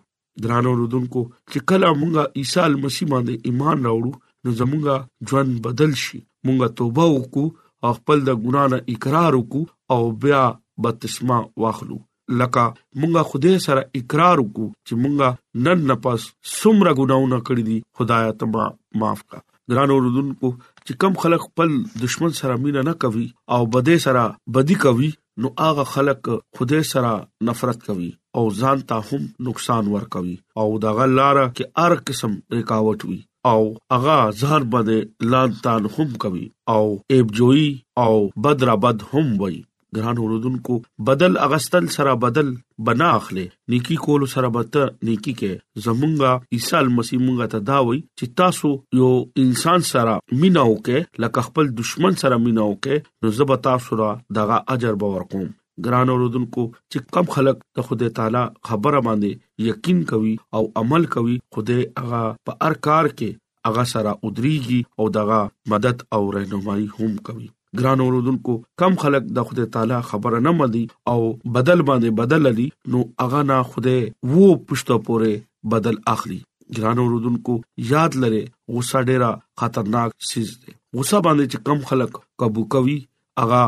ګران 0.46 0.70
اوردونکو 0.70 1.22
چې 1.52 1.62
کله 1.72 1.92
مونږه 2.00 2.42
عیسی 2.42 2.80
مسیح 2.86 3.10
باندې 3.12 3.50
ایمان 3.50 3.86
راوړو 3.88 4.12
نو 4.46 4.56
زمونږه 4.62 5.30
ژوند 5.32 5.60
بدل 5.68 5.94
شي 6.06 6.20
مونږه 6.48 6.74
توبه 6.82 7.06
وکړو 7.12 7.94
خپل 8.00 8.26
د 8.30 8.36
ګنا 8.46 8.64
نه 8.74 8.82
اقرار 8.96 9.38
وکړو 9.38 9.64
او 9.98 10.12
بیا 10.26 10.42
بپتسما 10.86 11.40
واخلو 11.66 11.96
لکه 12.42 12.62
مونږه 12.68 13.26
خدای 13.32 13.58
سره 13.68 13.80
اقرار 14.02 14.42
وکړو 14.42 14.68
چې 14.68 15.02
مونږه 15.02 15.66
نن 15.68 15.82
نه 15.92 15.96
پس 16.08 16.26
څومره 16.28 16.94
ګناونه 17.00 17.42
کړې 17.48 17.62
دي 17.68 17.80
خدایا 18.02 18.30
ته 18.42 18.70
معاف 19.02 19.20
کا 19.34 19.42
ګران 19.72 19.92
اوردونکو 19.96 20.52
چې 20.86 20.92
کم 21.02 21.12
خلک 21.22 21.40
خپل 21.48 21.68
دشمن 22.02 22.32
سره 22.40 22.54
مینه 22.62 22.80
نه 22.88 22.94
کوي 23.04 23.26
او 23.56 23.60
بده 23.76 23.94
سره 24.06 24.24
بدی 24.56 24.74
کوي 24.84 25.10
نو 25.44 25.48
هغه 25.64 25.84
خلک 25.94 26.20
خوده 26.58 26.80
سره 26.92 27.12
نفرت 27.50 27.78
کوي 27.88 28.10
او 28.40 28.44
ځان 28.60 28.78
ته 28.90 28.96
هم 29.12 29.22
نقصان 29.48 29.84
ور 29.94 30.04
کوي 30.16 30.34
او 30.64 30.66
دا 30.84 30.90
غلاره 30.98 31.46
کې 31.54 31.64
هر 31.84 31.92
قسم 32.10 32.32
رکاوټ 32.54 33.00
وي 33.10 33.20
او 33.52 33.62
اغا 33.98 34.18
ځان 34.42 34.62
باندې 34.74 34.98
لان 35.34 35.50
تان 35.68 35.82
هم 35.96 36.10
کوي 36.26 36.46
او 36.74 36.84
ایب 37.16 37.26
جوئی 37.40 37.68
او 38.04 38.10
بدر 38.46 38.68
بد 38.86 38.98
هم 39.12 39.26
وي 39.44 39.58
ګران 39.96 40.16
اوردونکو 40.20 40.74
بدل 41.08 41.36
اغستل 41.46 41.86
سره 41.96 42.12
بدل 42.24 42.48
بنا 42.88 43.08
اخلي 43.16 43.44
نیکی 43.74 43.96
کول 44.04 44.24
سره 44.34 44.50
بته 44.56 44.86
نیکی 45.08 45.34
کې 45.40 45.86
زمونږه 45.86 46.58
عیسی 46.58 46.94
مسیح 46.98 47.20
مونږه 47.24 47.50
ته 47.54 47.66
داوي 47.72 47.98
چې 48.02 48.34
تاسو 48.42 48.70
یو 49.00 49.10
انسان 49.44 49.86
سره 49.90 50.14
مینا 50.44 50.64
وکې 50.70 51.24
لکه 51.26 51.46
خپل 51.50 51.70
دشمن 51.82 52.18
سره 52.24 52.40
مینا 52.46 52.66
وکې 52.72 53.26
نو 53.28 53.34
زب 53.40 53.54
تاسو 53.68 54.00
را 54.02 54.10
دغه 54.40 54.58
اجر 54.76 54.98
باور 55.04 55.26
کوم 55.34 55.46
ګران 55.88 56.14
اوردونکو 56.16 56.66
چې 56.74 57.16
کم 57.18 57.30
خلک 57.38 57.64
ته 57.78 57.88
خدای 57.90 58.12
تعالی 58.20 58.44
خبره 58.72 59.04
باندې 59.08 59.68
یقین 59.72 60.02
کوي 60.14 60.34
او 60.60 60.64
عمل 60.82 61.08
کوي 61.16 61.38
خدای 61.58 61.82
هغه 62.00 62.22
په 62.50 62.58
هر 62.68 62.80
کار 62.88 63.12
کې 63.12 63.42
هغه 63.70 63.88
سره 63.96 64.14
ودريږي 64.26 64.82
او 65.02 65.10
دغه 65.20 65.42
مدد 65.74 66.08
او 66.18 66.24
رهنمایي 66.38 66.88
هم 67.00 67.12
کوي 67.30 67.52
ګران 67.78 67.98
اوردونکو 68.02 68.54
کم 68.80 68.92
خلک 69.02 69.24
د 69.36 69.46
خدای 69.50 69.66
تعالی 69.76 70.00
خبره 70.10 70.38
نه 70.46 70.52
مدي 70.60 70.82
او 71.12 71.18
بدل 71.54 71.80
باندې 71.88 72.08
بدل 72.22 72.40
لري 72.48 72.66
نو 72.94 73.00
اغه 73.26 73.40
نه 73.50 73.56
خدای 73.74 74.00
وو 74.34 74.48
پښتو 74.66 74.96
پوره 75.08 75.32
بدل 75.74 75.96
اخلي 76.14 76.40
ګران 76.78 76.98
اوردونکو 77.04 77.54
یاد 77.92 78.12
لره 78.24 78.42
غوسه 78.76 78.98
ډیره 79.10 79.30
خطرناک 79.62 80.10
چیز 80.32 80.48
ده 80.60 80.72
غوسه 80.96 81.18
باندې 81.26 81.46
چې 81.52 81.58
کم 81.66 81.78
خلک 81.92 82.12
قابو 82.42 82.62
کوي 82.76 82.98
اغه 83.44 83.62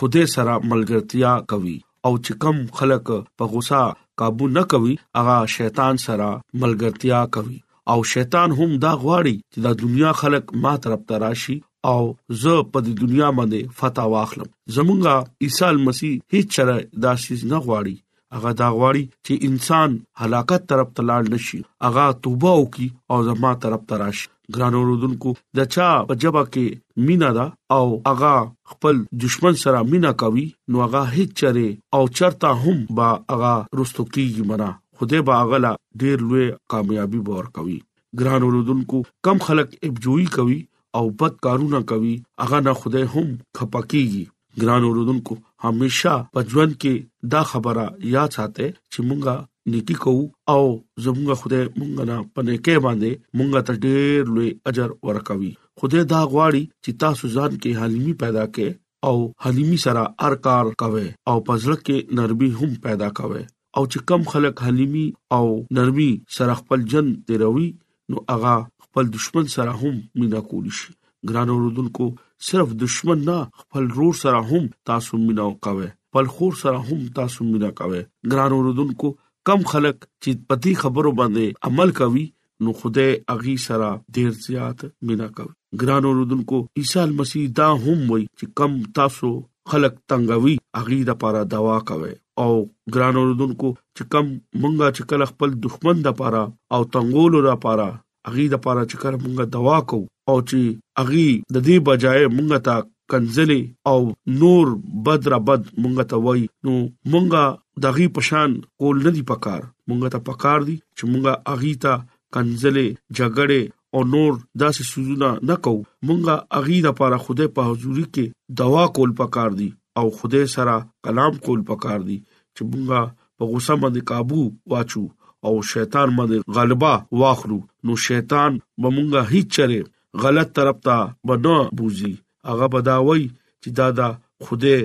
خدای 0.00 0.26
سره 0.36 0.54
ملګرتیا 0.70 1.32
کوي 1.54 1.76
او 2.06 2.12
چې 2.24 2.32
کم 2.44 2.56
خلک 2.80 3.12
په 3.40 3.50
غوسه 3.54 3.82
قابو 4.22 4.48
نه 4.58 4.62
کوي 4.74 4.94
اغه 5.22 5.36
شیطان 5.56 6.02
سره 6.08 6.28
ملګرتیا 6.62 7.20
کوي 7.38 7.58
او 7.92 7.98
شیطان 8.12 8.54
هم 8.60 8.74
دا 8.86 8.92
غواړي 9.02 9.36
چې 9.52 9.58
دا 9.64 9.72
دنیا 9.84 10.10
خلک 10.22 10.54
ما 10.66 10.76
طرف 10.86 11.02
ته 11.12 11.20
راشي 11.24 11.56
او 11.92 12.02
زه 12.42 12.52
په 12.72 12.78
دې 12.84 12.92
دنیا 13.02 13.28
باندې 13.38 13.60
فتح 13.80 14.04
واخلم 14.14 14.48
زمونږه 14.74 15.14
عیسی 15.46 15.76
مسیح 15.88 16.12
هیڅ 16.32 16.46
چر 16.56 16.68
داسې 17.04 17.34
نه 17.52 17.58
غواړي 17.66 17.96
اغه 18.36 18.50
دا 18.60 18.68
غواړي 18.78 19.04
چې 19.26 19.34
انسان 19.48 19.90
هلاکت 20.22 20.62
طرف 20.72 20.88
ته 20.96 21.02
لاړ 21.10 21.22
نشي 21.34 21.60
اغه 21.90 22.04
توبه 22.24 22.52
وکي 22.62 22.88
او 23.10 23.16
زما 23.28 23.52
طرف 23.66 23.82
ته 23.92 24.00
راشي 24.02 24.26
ګرانو 24.56 24.80
رودونکو 24.88 25.30
د 25.58 25.70
چا 25.76 25.86
په 26.10 26.14
جبا 26.24 26.42
کې 26.52 26.66
مینا 27.08 27.30
دا 27.38 27.46
او 27.78 27.84
اغا 28.12 28.34
خپل 28.72 28.94
دشمن 29.24 29.54
سره 29.64 29.82
مینا 29.94 30.12
کوي 30.22 30.46
نو 30.74 30.84
اغا 30.86 31.02
هیڅ 31.14 31.30
چره 31.42 31.68
او 31.94 32.02
چرتا 32.20 32.50
هم 32.62 32.76
با 33.00 33.08
اغا 33.36 33.54
رستو 33.80 34.02
کیږي 34.14 34.42
منا 34.52 34.70
خدای 35.00 35.20
با 35.28 35.34
اغلا 35.42 35.70
ډیر 36.02 36.18
لوی 36.30 36.46
کامیابی 36.72 37.20
باور 37.26 37.46
کوي 37.58 37.76
ګرانو 38.20 38.48
رودونکو 38.54 38.98
کم 39.28 39.36
خلک 39.48 39.68
ابجوئی 39.88 40.24
کوي 40.38 40.58
او 40.96 41.10
بد 41.20 41.36
کارونه 41.42 41.82
کوي 41.82 42.22
هغه 42.40 42.60
نه 42.66 42.72
خدای 42.80 43.02
هم 43.14 43.28
خپکیږي 43.58 44.24
ګران 44.60 44.82
اوردونکو 44.86 45.34
همیشا 45.64 46.14
پجوند 46.32 46.72
کې 46.82 46.94
دا 47.34 47.42
خبره 47.52 47.84
یاد 48.14 48.30
ساته 48.38 48.66
چې 48.92 49.00
مونږه 49.08 49.36
نیکی 49.72 49.94
کو 50.04 50.14
او 50.52 50.60
زمونږ 51.04 51.30
خدای 51.42 51.62
مونږ 51.78 51.92
نه 52.10 52.16
پنه 52.34 52.56
کې 52.64 52.76
باندې 52.84 53.10
مونږ 53.40 53.50
ته 53.66 53.72
ډېر 53.84 54.18
لوی 54.36 54.50
اجر 54.72 54.88
ورکوي 55.08 55.52
خدای 55.82 56.04
دا 56.14 56.20
غواړي 56.32 56.62
چې 56.84 56.90
تاسو 57.04 57.24
ځان 57.36 57.50
کې 57.62 57.70
حلیمی 57.82 58.14
پیدا 58.24 58.44
کړي 58.54 58.72
او 59.08 59.16
حلیمی 59.44 59.78
سره 59.84 60.02
هر 60.24 60.34
کار 60.46 60.64
کوي 60.84 61.06
او 61.28 61.36
پزړه 61.46 61.78
کې 61.86 61.96
نرمي 62.20 62.50
هم 62.62 62.70
پیدا 62.86 63.08
کوي 63.20 63.44
او 63.76 63.82
چې 63.92 63.98
کم 64.10 64.22
خلک 64.32 64.54
حلیمی 64.68 65.06
او 65.36 65.44
نرمي 65.78 66.10
سره 66.38 66.52
خپل 66.60 66.80
جن 66.94 67.06
تیروي 67.28 67.68
نو 68.12 68.16
هغه 68.32 68.56
خپل 68.92 69.06
دشمن 69.16 69.44
سره 69.54 69.72
هم 69.80 69.96
مینا 70.20 70.40
کولی 70.50 70.70
شي 70.78 70.90
ګران 71.30 71.48
اوردونکو 71.54 72.06
صرف 72.48 72.68
دشمن 72.82 73.18
نه 73.28 73.36
خپل 73.62 73.84
رور 73.96 74.14
سره 74.22 74.40
هم 74.50 74.62
تاسو 74.90 75.12
مینا 75.26 75.44
وکوي 75.48 75.88
خپل 76.08 76.26
خور 76.36 76.52
سره 76.62 76.78
هم 76.90 77.00
تاسو 77.18 77.40
مینا 77.50 77.70
کوي 77.80 78.00
ګران 78.34 78.52
اوردونکو 78.58 79.08
کم 79.50 79.60
خلک 79.74 79.96
چې 80.22 80.30
پتی 80.52 80.72
خبرو 80.84 81.12
باندې 81.20 81.70
عمل 81.70 81.90
کوي 82.00 82.24
نو 82.66 82.72
خدای 82.80 83.10
اغي 83.36 83.56
سره 83.66 83.90
ډیر 84.18 84.30
زیات 84.46 84.84
مینا 85.12 85.28
کوي 85.42 85.52
ګران 85.84 86.02
اوردونکو 86.12 86.62
عیسی 86.82 87.04
مسیح 87.20 87.46
دا 87.60 87.68
هم 87.84 87.98
وای 88.12 88.24
چې 88.38 88.46
کم 88.62 88.80
تاسو 89.02 89.32
خلک 89.74 90.00
تنګوي 90.10 90.56
اغي 90.84 91.00
د 91.12 91.20
پاره 91.26 91.44
دوا 91.54 91.78
کوي 91.94 92.12
او 92.48 92.50
ګران 92.96 93.20
اوردونکو 93.22 93.72
چې 93.96 94.10
کم 94.12 94.34
مونږه 94.34 94.92
چې 94.98 95.02
کله 95.14 95.30
خپل 95.36 95.50
دښمن 95.70 95.96
د 96.10 96.18
پاره 96.22 96.44
او 96.74 96.80
تنګولو 96.94 97.48
را 97.52 97.56
پاره 97.70 97.90
اغي 98.28 98.44
د 98.52 98.56
پاره 98.64 98.82
چې 98.90 99.02
کار 99.02 99.14
مونږه 99.24 99.44
دوا 99.56 99.76
کو 99.92 99.98
او 100.32 100.36
چې 100.50 101.02
اغي 101.02 101.26
د 101.54 101.56
دې 101.66 101.76
بجای 101.88 102.22
مونږه 102.38 102.58
تا 102.68 102.74
کنزلي 103.12 103.60
او 103.90 103.98
نور 104.40 104.72
بدر 105.06 105.34
بد 105.50 105.68
مونږه 105.82 106.08
ته 106.12 106.22
وای 106.26 106.42
نو 106.68 106.74
مونږه 107.14 107.44
د 107.84 107.94
غي 107.98 108.08
پشان 108.18 108.56
کول 108.82 109.00
نه 109.06 109.12
دی 109.18 109.22
پکار 109.30 109.62
مونږه 109.68 110.14
ته 110.14 110.20
پکار 110.30 110.66
دی 110.68 110.76
چې 110.98 111.04
مونږه 111.12 111.32
اغي 111.54 111.72
تا 111.84 111.94
کنزلي 112.36 112.86
جګړه 112.86 113.70
او 113.94 114.02
نور 114.14 114.32
داسې 114.62 114.88
سوزونه 114.92 115.30
نه 115.50 115.56
کو 115.66 115.74
مونږه 115.78 116.62
اغي 116.62 116.80
د 116.88 116.96
پاره 117.00 117.20
خوده 117.26 117.48
په 117.58 117.70
حضوري 117.70 118.06
کې 118.08 118.58
دوا 118.62 118.84
کول 118.98 119.14
پکار 119.22 119.56
دي 119.62 119.70
او 120.00 120.06
خوده 120.18 120.42
سره 120.56 120.76
کلام 121.08 121.38
کول 121.48 121.62
پکار 121.72 122.04
دي 122.10 122.18
چې 122.24 122.72
مونږه 122.72 123.14
په 123.38 123.52
غوسه 123.54 123.78
باندې 123.82 124.10
काबू 124.12 124.42
واچو 124.74 125.06
او 125.46 125.54
شیطان 125.72 126.08
باندې 126.16 126.38
غلبہ 126.56 126.92
واخلو 127.20 127.58
نو 127.84 127.92
شیطان 128.06 128.52
به 128.80 128.88
مونږه 128.96 129.20
هیڅ 129.32 129.46
چره 129.56 129.80
غلط 130.24 130.48
طرف 130.58 130.76
ته 130.86 130.96
بنو 131.28 131.56
بوزي 131.80 132.14
هغه 132.50 132.66
بداوي 132.74 133.24
چې 133.62 133.70
دا 133.80 133.88
دا 134.00 134.08
خوده 134.46 134.76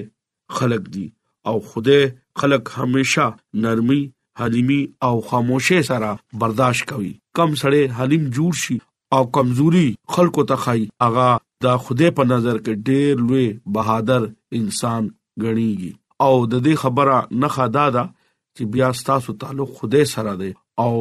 خلق 0.60 0.84
دي 0.98 1.08
او 1.52 1.56
خوده 1.72 2.00
خلق 2.44 2.64
هميشه 2.78 3.28
نرمي 3.66 4.02
حلیمی 4.42 4.82
او 5.08 5.16
خاموشه 5.30 5.80
سره 5.92 6.12
برداشت 6.44 6.84
کوي 6.94 7.14
کم 7.40 7.50
سړی 7.64 7.84
حلیم 8.02 8.24
جوړ 8.36 8.54
شي 8.64 8.78
او 9.16 9.22
کمزوري 9.38 9.88
خلکو 10.14 10.42
ته 10.52 10.56
خای 10.68 10.82
اغا 11.08 11.28
دا 11.64 11.74
خوده 11.88 12.08
په 12.20 12.24
نظر 12.34 12.56
کې 12.66 12.74
ډېر 12.88 13.14
لوی 13.26 13.48
بهادر 13.76 14.22
انسان 14.60 15.04
غنيږي 15.42 15.94
او 16.28 16.34
د 16.52 16.64
دې 16.66 16.74
خبره 16.84 17.18
نه 17.44 17.48
خدادا 17.58 18.04
چې 18.58 18.64
بیا 18.74 18.90
تاسو 19.10 19.32
تعلق 19.44 19.70
خوده 19.80 20.02
سره 20.14 20.34
دی 20.42 20.52
او 20.84 20.94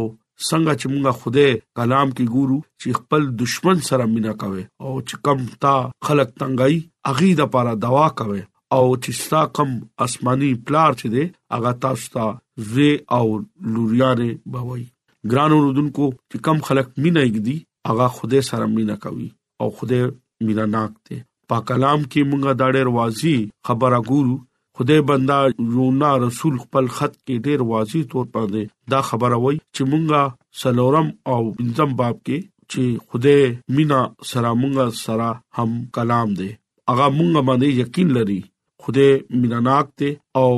څنګه 0.49 0.73
چې 0.81 0.87
موږ 0.93 1.07
خوده 1.21 1.47
کلام 1.81 2.09
کې 2.17 2.25
ګورو 2.37 2.59
چې 2.81 2.89
خپل 3.01 3.23
دشمن 3.43 3.79
سره 3.89 4.05
مینا 4.15 4.33
کوي 4.45 4.63
او 4.85 4.93
چې 5.09 5.15
کم 5.29 5.39
تا 5.67 5.75
خلق 6.11 6.29
تنګای 6.41 6.75
اغي 7.13 7.31
د 7.41 7.51
پاره 7.57 7.73
دوا 7.85 8.07
کوي 8.23 8.41
او 8.77 8.85
چې 9.03 9.11
ستا 9.23 9.43
کم 9.59 9.71
آسماني 10.07 10.51
پلار 10.69 10.91
چې 11.01 11.07
دی 11.15 11.25
هغه 11.57 11.71
تاسو 11.85 12.07
ته 12.17 12.27
زی 12.73 12.91
او 13.19 13.25
لوريانه 13.73 14.29
بوي 14.53 14.85
ګران 15.31 15.51
اوردونکو 15.57 16.07
چې 16.31 16.37
کم 16.49 16.59
خلق 16.71 16.87
مینا 17.07 17.23
یګدي 17.29 17.57
هغه 17.91 18.07
خوده 18.21 18.41
سره 18.53 18.65
مینا 18.79 18.97
کوي 19.05 19.29
او 19.65 19.71
خوده 19.77 20.01
مینا 20.47 20.65
ناک 20.77 20.93
دی 21.09 21.19
پاک 21.51 21.63
کلام 21.69 22.01
کې 22.11 22.23
موږ 22.31 22.43
دا 22.63 22.67
ډېر 22.75 22.87
واضح 22.99 23.33
خبره 23.67 23.99
ګورو 24.11 24.37
خدای 24.77 25.01
بندا 25.09 25.39
یونا 25.75 26.11
رسول 26.27 26.55
خپل 26.63 26.87
خط 26.97 27.15
کې 27.25 27.35
ډیر 27.47 27.59
واضح 27.73 28.01
تور 28.13 28.27
باندې 28.35 28.63
دا 28.95 29.01
خبره 29.09 29.37
وای 29.45 29.57
چې 29.75 29.83
مونږه 29.91 30.23
سلورم 30.61 31.09
او 31.33 31.41
انزم 31.65 31.91
باب 32.01 32.17
کې 32.27 32.39
چې 32.71 32.83
خدای 33.09 33.43
مینا 33.79 34.01
سره 34.31 34.51
مونږه 34.61 34.87
سره 35.05 35.29
هم 35.59 35.71
کلام 35.99 36.29
دی 36.41 36.49
اغه 36.93 37.07
مونږه 37.19 37.43
باندې 37.49 37.69
یقین 37.85 38.09
لري 38.19 38.39
خدای 38.87 39.11
میناناک 39.43 39.87
دی 40.05 40.11
او 40.43 40.49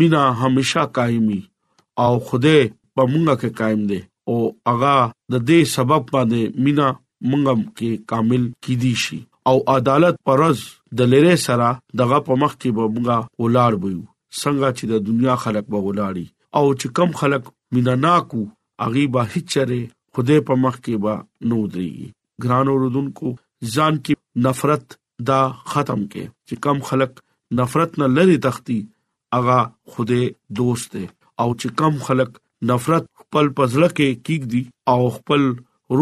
مینا 0.00 0.24
همیشا 0.42 0.82
قایمي 1.00 1.40
او 2.06 2.10
خدای 2.32 2.60
په 2.94 3.02
مونږه 3.12 3.34
کې 3.40 3.50
قائم 3.62 3.82
دی 3.94 4.00
او 4.28 4.38
اغا 4.74 4.98
د 5.32 5.34
دې 5.48 5.60
سبب 5.76 6.02
باندې 6.14 6.40
مینا 6.68 6.88
مونږه 7.28 7.54
کې 7.78 7.90
کامل 8.14 8.42
کیدی 8.68 8.94
شي 9.06 9.18
او 9.48 9.56
عدالت 9.76 10.14
پرز 10.28 10.58
د 10.98 11.06
لری 11.12 11.32
سره 11.46 11.68
دغه 12.00 12.18
په 12.26 12.34
مخ 12.42 12.52
کې 12.60 12.70
به 12.76 12.84
موږ 12.94 13.44
ولاړ 13.44 13.72
بوو 13.80 14.04
څنګه 14.40 14.68
چې 14.76 14.84
د 14.90 15.08
دنیا 15.08 15.34
خلک 15.44 15.64
به 15.72 15.80
ولاړی 15.86 16.26
او 16.58 16.64
چې 16.80 16.88
کم 16.96 17.10
خلک 17.20 17.50
میناناکو 17.76 18.42
اغي 18.86 19.04
به 19.16 19.30
هچره 19.32 19.78
خوده 20.16 20.38
په 20.50 20.58
مخ 20.64 20.76
کې 20.84 21.04
به 21.04 21.52
نو 21.52 21.58
دري 21.76 21.90
ګران 22.44 22.72
اوردون 22.74 23.08
کو 23.20 23.32
ځان 23.74 23.98
کې 24.04 24.14
نفرت 24.48 24.96
دا 25.32 25.40
ختم 25.74 26.00
کې 26.12 26.24
چې 26.48 26.62
کم 26.66 26.82
خلک 26.90 27.20
نفرت 27.60 27.98
نه 28.02 28.08
لري 28.18 28.36
تختی 28.48 28.78
اغا 29.40 29.60
خوده 29.94 30.22
دوست 30.60 30.94
دی 30.96 31.04
او 31.42 31.48
چې 31.60 31.78
کم 31.80 32.00
خلک 32.10 32.38
نفرت 32.72 33.10
خپل 33.22 33.50
پزړه 33.58 33.90
کې 33.96 34.22
کیک 34.28 34.50
دی 34.54 34.62
او 34.92 34.98
خپل 35.18 35.48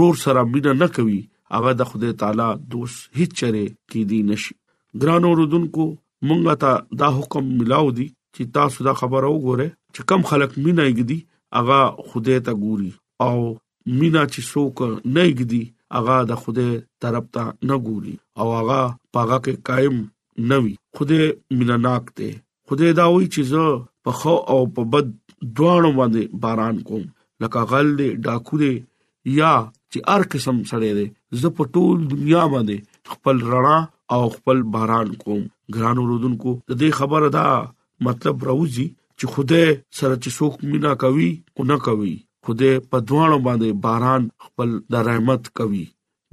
رور 0.01 0.21
سره 0.25 0.47
مینه 0.53 0.77
نه 0.85 0.89
کوي 0.99 1.21
هغه 1.57 1.79
د 1.83 1.91
خدای 1.95 2.19
تعالی 2.25 2.51
دوست 2.75 3.01
هیڅ 3.21 3.37
چره 3.41 3.63
کې 3.71 4.13
دی 4.13 4.21
نشي 4.33 4.55
ګرانو 5.03 5.31
رودونکو 5.41 5.85
مونږه 6.29 6.55
ته 6.65 6.73
دا 7.03 7.09
حکم 7.19 7.45
ملاو 7.61 7.91
دي 7.99 8.07
چې 8.35 8.51
تاسو 8.59 8.85
دا 8.89 8.93
خبره 9.01 9.31
وګوره 9.33 9.67
چې 9.95 10.01
کم 10.13 10.23
خلک 10.31 10.57
مینا 10.67 10.85
یګدي 10.91 11.17
اغا 11.61 11.81
خوده 12.11 12.39
ته 12.49 12.53
ګوري 12.65 12.91
او 13.27 13.35
مینا 13.99 14.23
چې 14.33 14.47
څوک 14.51 14.83
نه 15.15 15.25
یګدي 15.31 15.63
اغا 16.01 16.19
د 16.31 16.39
خوده 16.45 16.67
طرف 17.05 17.27
ته 17.39 17.45
نه 17.71 17.79
ګوري 17.89 18.15
او 18.41 18.55
اغا 18.61 18.81
پاګه 19.17 19.43
کې 19.47 19.65
قائم 19.71 19.99
نوي 20.55 20.75
خوده 20.99 21.31
میناناک 21.59 22.13
ته 22.21 22.31
خوده 22.71 22.93
دا 23.01 23.09
وی 23.17 23.29
چې 23.35 23.51
زه 23.53 23.77
په 24.09 24.19
خو 24.21 24.37
او 24.55 24.61
په 24.79 24.89
بد 24.95 25.11
دواړو 25.15 25.91
باندې 26.01 26.41
باران 26.45 26.83
کوم 26.91 27.03
لکه 27.43 27.67
غل 27.73 27.89
دې 27.97 28.21
ډاکو 28.27 28.61
دې 28.63 29.37
یا 29.41 29.53
چې 29.65 30.07
ار 30.15 30.27
قسم 30.35 30.63
سره 30.73 30.87
دې 30.87 31.41
زه 31.43 31.53
په 31.61 31.73
ټول 31.77 32.09
دنیا 32.15 32.45
باندې 32.57 33.15
خپل 33.15 33.45
رڼا 33.53 33.79
او 34.15 34.23
خپل 34.37 34.59
باران 34.75 35.09
کوم 35.23 35.43
ګران 35.75 35.97
اوردونکو 36.03 36.51
د 36.69 36.73
دې 36.81 36.91
خبره 36.99 37.29
دا 37.39 37.47
مطلب 38.09 38.37
راوځي 38.49 38.85
چې 39.19 39.25
خوده 39.37 39.63
سره 39.99 40.15
چې 40.23 40.29
څوک 40.39 40.53
مینا 40.75 40.93
کوي 41.03 41.31
کو 41.55 41.63
نه 41.71 41.77
کوي 41.87 42.15
خوده 42.49 42.71
په 42.91 42.97
دوانو 43.11 43.39
باندې 43.47 43.71
باران 43.87 44.23
خپل 44.45 44.69
د 44.95 45.07
رحمت 45.09 45.43
کوي 45.61 45.85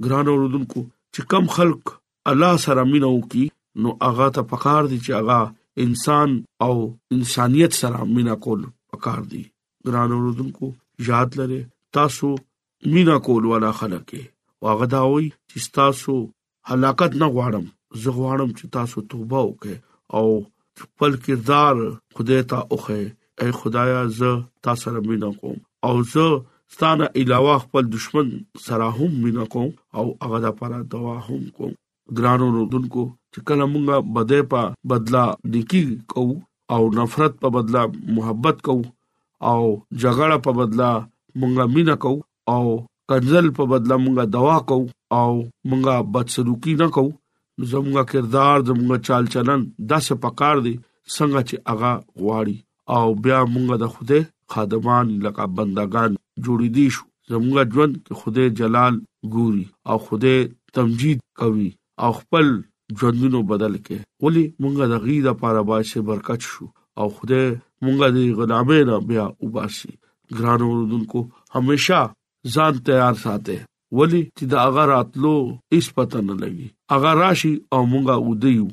ګران 0.06 0.26
اوردونکو 0.32 0.80
چې 1.14 1.20
کم 1.34 1.44
خلق 1.54 1.84
الله 2.32 2.52
سره 2.66 2.84
مینا 2.92 3.10
وکي 3.16 3.44
نو 3.84 3.94
هغه 4.04 4.28
ته 4.36 4.48
پکار 4.52 4.90
دي 4.92 4.98
چې 5.00 5.22
هغه 5.22 5.86
انسان 5.86 6.36
او 6.66 6.74
انسانيت 7.16 7.78
سره 7.82 8.06
مینا 8.18 8.36
کول 8.46 8.62
پکار 8.94 9.20
دي 9.32 9.42
ګران 9.88 10.10
اوردونکو 10.18 10.70
یاد 11.10 11.40
لره 11.42 11.60
تاسو 11.98 12.30
مینا 12.96 13.18
کول 13.30 13.50
والا 13.54 13.72
خلک 13.80 14.14
واغه 14.66 14.88
دا 14.96 15.02
وي 15.14 15.28
چې 15.32 15.76
تاسو 15.80 16.16
هلاکت 16.70 17.12
نه 17.22 17.26
غواړم 17.34 17.64
زه 18.02 18.08
غواړم 18.18 18.50
چې 18.58 18.64
تاسو 18.76 18.98
توبه 19.10 19.40
وکړئ 19.48 19.76
او 20.16 20.26
خپل 20.82 21.10
کردار 21.24 21.76
خدای 22.16 22.40
ته 22.50 22.58
اوخه 22.72 22.98
اے 23.40 23.48
خدایا 23.60 24.00
زه 24.20 24.30
تاسو 24.66 24.82
سره 24.88 25.00
مینه 25.10 25.28
کوم 25.40 25.56
او 25.86 25.94
زه 26.14 26.26
ستانه 26.74 27.06
علاوه 27.22 27.54
خپل 27.64 27.84
دشمن 27.96 28.28
سره 28.66 28.86
هم 28.98 29.10
مینه 29.24 29.44
کوم 29.54 29.70
او 29.98 30.04
هغه 30.24 30.38
د 30.44 30.56
پاره 30.60 30.78
دوا 30.94 31.14
هم 31.28 31.42
کوم 31.58 31.72
ګرانو 32.18 32.46
رودونکو 32.58 33.04
چې 33.32 33.38
کله 33.48 33.64
مونږه 33.72 33.96
بده 34.18 34.38
په 34.50 34.62
بدلا 34.94 35.24
دکی 35.56 35.82
کو 36.14 36.26
او 36.74 36.82
نفرت 36.98 37.32
په 37.42 37.48
بدلا 37.56 37.82
محبت 38.18 38.56
کو 38.68 38.76
او 39.50 39.60
جګړه 40.02 40.36
په 40.48 40.58
بدلا 40.60 40.90
مونږه 41.40 41.64
مینه 41.76 41.94
کو 42.06 42.12
او 42.54 42.64
کنزل 43.12 43.46
په 43.58 43.62
بدله 43.72 43.96
مونږه 44.04 44.24
دوا 44.36 44.56
کو 44.68 44.76
او 45.20 45.30
مونږه 45.68 45.94
بدسلوکی 46.14 46.74
نه 46.82 46.86
کو 46.96 47.04
زمونږه 47.70 48.02
کردار 48.10 48.56
زمونږه 48.68 48.98
چال 49.06 49.24
چلن 49.34 49.60
داسې 49.90 50.12
پکار 50.24 50.56
دي 50.66 50.74
څنګه 51.16 51.40
چې 51.48 51.56
اغا 51.72 51.92
غواړي 52.22 52.56
او 52.96 53.04
بیا 53.24 53.38
مونږه 53.54 53.76
د 53.82 53.84
خوده 53.94 54.18
خادمان 54.52 55.06
لکه 55.26 55.44
بندگان 55.58 56.10
جوړې 56.44 56.68
دي 56.76 56.86
شو 56.96 57.04
زمونږه 57.32 57.62
ژوند 57.74 57.94
کې 58.04 58.12
خوده 58.20 58.44
جلال 58.60 58.94
ګوري 59.36 59.64
او 59.90 59.96
خوده 60.04 60.34
تمجید 60.76 61.18
کوي 61.40 61.70
او 62.04 62.10
خپل 62.20 62.46
ژوندونو 63.00 63.40
بدل 63.52 63.74
کې 63.84 63.96
ولی 64.24 64.44
مونږه 64.62 64.84
د 64.92 65.04
غیدا 65.04 65.26
لپاره 65.34 65.60
باشه 65.72 65.98
برکت 66.10 66.40
شو 66.52 66.64
او 67.00 67.06
خوده 67.16 67.42
مونږه 67.84 68.08
د 68.14 68.18
غلامه 68.38 68.78
نه 68.88 68.96
بیا 69.10 69.24
وباسي 69.44 69.92
ګرانو 70.40 70.64
وروډونکو 70.70 71.20
همیشا 71.56 72.00
ځان 72.54 72.72
تیار 72.86 73.14
ساته 73.24 73.56
ولی 74.00 74.20
چې 74.36 74.44
دا 74.52 74.58
اگر 74.68 74.86
راتلو 74.94 75.34
هیڅ 75.72 75.86
پته 75.98 76.18
نه 76.28 76.34
لګي 76.42 76.66
اگر 76.96 77.14
راشي 77.24 77.52
او 77.74 77.80
مونږه 77.92 78.14
ودیو 78.28 78.66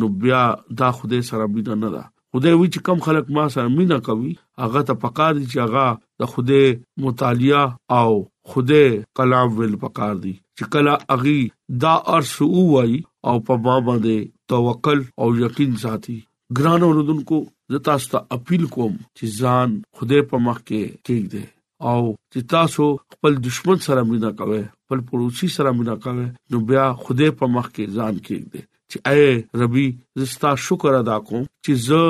نو 0.00 0.06
بیا 0.24 0.42
دا 0.82 0.88
خوده 1.00 1.18
سره 1.30 1.44
بيد 1.56 1.68
نه 1.82 1.88
ده 1.96 2.02
خوده 2.32 2.50
وی 2.60 2.68
چې 2.74 2.80
کم 2.88 2.98
خلک 3.08 3.26
ما 3.38 3.44
سره 3.56 3.68
مینا 3.78 3.98
کوي 4.10 4.32
هغه 4.64 4.80
ته 4.90 4.94
پکار 5.06 5.32
دي 5.40 5.46
چې 5.52 5.58
هغه 5.64 5.86
د 6.22 6.32
خوده 6.32 6.62
مطالعه 7.08 7.64
او 8.00 8.10
خوده 8.54 8.82
کلام 9.20 9.48
ویل 9.58 9.74
پکار 9.86 10.14
دي 10.26 10.34
چې 10.58 10.64
کله 10.72 10.92
اغي 11.18 11.38
دا 11.86 11.94
ارسو 12.18 12.46
وای 12.60 13.00
او 13.30 13.34
په 13.50 13.62
ما 13.66 13.76
باندې 13.90 14.32
توکل 14.54 15.00
او 15.24 15.28
یقین 15.44 15.76
ساتي 15.84 16.16
ګران 16.58 16.80
اوردونکو 16.88 17.42
زتا 17.74 17.98
ست 18.04 18.14
اپیل 18.38 18.66
کوم 18.76 18.94
چې 19.02 19.36
ځان 19.42 19.68
خوده 19.96 20.28
په 20.32 20.44
مخ 20.48 20.58
کې 20.68 20.82
کېږي 21.06 21.44
او 21.90 22.02
چې 22.32 22.40
تاسو 22.52 22.84
خپل 23.14 23.32
دشمن 23.46 23.78
سره 23.86 24.00
مینه 24.12 24.30
کوئ 24.38 24.60
خپل 24.84 24.98
پړوسی 25.10 25.48
سره 25.56 25.70
مینه 25.80 25.94
کوئ 26.04 26.22
نو 26.50 26.58
بیا 26.70 26.86
خوده 27.04 27.26
په 27.40 27.46
مخ 27.56 27.66
کې 27.74 27.94
ځان 27.98 28.14
کېږئ 28.26 28.62
چې 28.90 28.96
اے 29.12 29.26
ربي 29.62 29.86
زستا 30.22 30.50
شکر 30.66 30.92
ادا 31.00 31.16
کوم 31.30 31.44
چې 31.64 31.72
زه 31.86 32.02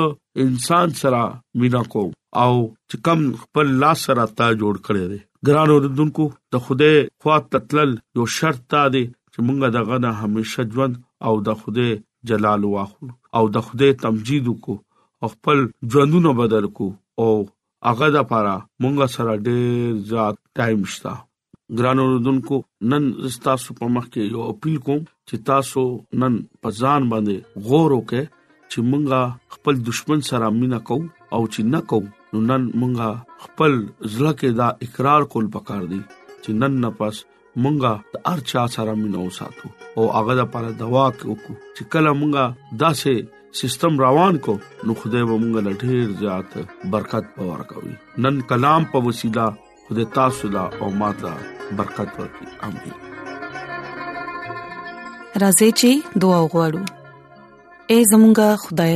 انسان 0.45 0.87
سره 1.01 1.21
مینا 1.63 1.81
کوم 1.95 2.09
او 2.43 2.53
چې 2.89 2.95
کم 3.09 3.19
خپل 3.43 3.67
لاس 3.83 3.99
سره 4.09 4.23
تا 4.41 4.47
جوړ 4.61 4.75
کړی 4.87 5.05
دی 5.13 5.19
ګران 5.49 5.69
اوردونکو 5.75 6.25
د 6.55 6.65
خوده 6.67 6.91
خوا 7.25 7.35
تتل 7.55 7.89
یو 8.19 8.25
شرط 8.37 8.61
تا 8.75 8.83
دی 8.95 9.03
چې 9.33 9.39
مونږه 9.47 9.69
دغه 9.77 9.95
نه 10.05 10.11
همیشه 10.21 10.63
ژوند 10.77 10.95
او 11.29 11.33
د 11.49 11.61
خوده 11.63 11.87
جلال 12.31 12.61
واخلو 12.71 13.13
او 13.39 13.43
د 13.57 13.67
خوده 13.67 13.87
تمجید 14.07 14.45
کو 14.67 14.73
خپل 15.31 15.57
ژوندونه 15.93 16.31
بدل 16.41 16.65
کو 16.79 16.87
او 17.23 17.29
هغه 17.85 18.07
د 18.15 18.23
پاره 18.31 18.55
مونږ 18.81 18.95
سره 19.15 19.31
ډېر 19.47 19.97
زیات 20.11 20.35
ټایم 20.59 20.81
شته 20.93 21.13
ګران 21.81 21.97
اوردونکو 22.03 22.55
نن 22.91 23.03
تاسو 23.45 23.69
په 23.79 23.85
مخ 23.97 24.05
کې 24.13 24.21
یو 24.35 24.41
اپیل 24.53 24.77
کوم 24.87 25.01
چې 25.27 25.35
تاسو 25.51 25.83
نن 26.23 26.33
په 26.65 26.69
ځان 26.81 27.01
باندې 27.11 27.35
غور 27.69 27.91
وکړئ 27.93 28.25
چې 28.71 28.77
مونږه 28.91 29.21
خپل 29.57 29.75
دشمن 29.89 30.19
سره 30.29 30.45
مینا 30.59 30.79
کو 30.89 30.97
او 31.35 31.41
چې 31.53 31.61
نه 31.73 31.79
کو 31.93 31.99
نو 32.31 32.41
نن 32.51 32.63
مونږه 32.79 33.09
خپل 33.45 33.71
ځل 34.13 34.27
کې 34.39 34.49
دا 34.61 34.67
اقرار 34.87 35.21
کول 35.33 35.45
پکار 35.57 35.83
دی 35.93 36.01
چې 36.43 36.51
نن 36.61 36.79
نه 36.85 36.89
پاس 36.99 37.15
مونږه 37.61 37.93
د 38.17 38.27
ارچا 38.33 38.63
سره 38.77 38.97
مینا 39.05 39.19
وساتو 39.27 39.67
او 39.97 40.09
هغه 40.19 40.33
د 40.41 40.51
پر 40.55 40.69
دوا 40.83 41.05
وکړو 41.07 41.55
چې 41.75 41.83
کله 41.97 42.09
مونږه 42.21 42.77
داسې 42.85 43.13
سیستم 43.59 43.97
روان 43.99 44.37
کو 44.45 44.53
نو 44.87 44.93
خدای 45.03 45.23
به 45.29 45.35
مونږ 45.41 45.53
له 45.65 45.71
ډېر 45.83 46.05
زیات 46.21 46.51
برکت 46.95 47.25
پور 47.37 47.61
کوي 47.71 47.93
نن 48.25 48.35
کلام 48.51 48.83
په 48.91 49.01
وسیله 49.05 49.45
خدای 49.87 50.05
تاسو 50.17 50.49
ته 50.55 50.63
او 50.83 50.89
ماته 51.01 51.31
برکت 51.79 52.11
ورکړي 52.19 52.49
امين 52.67 52.95
راځي 55.45 55.69
چې 55.79 56.21
دعا 56.25 56.37
وغوړو 56.43 56.81
اے 57.91 57.97
زمونږ 58.11 58.61
خدای 58.67 58.95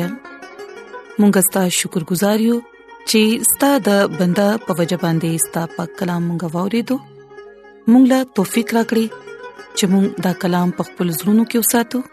مونږ 1.19 1.33
ستاسو 1.49 1.75
شکر 1.81 2.01
گزار 2.13 2.39
یو 2.49 2.59
چې 2.77 3.51
ستاسو 3.55 3.83
د 3.91 4.15
بندا 4.21 4.49
په 4.69 4.79
وجه 4.83 5.01
باندې 5.07 5.45
ستاسو 5.47 5.75
په 5.81 5.89
کلام 6.03 6.29
مونږ 6.29 6.57
ووري 6.59 6.83
دو 6.93 6.99
مونږ 7.17 8.07
لا 8.15 8.21
توفیق 8.41 8.75
راکړي 8.81 9.35
چې 9.43 9.93
مونږ 9.95 10.25
دا 10.29 10.37
کلام 10.45 10.77
په 10.81 10.89
خپل 10.91 11.15
زړونو 11.21 11.43
کې 11.53 11.63
وساتو 11.65 12.07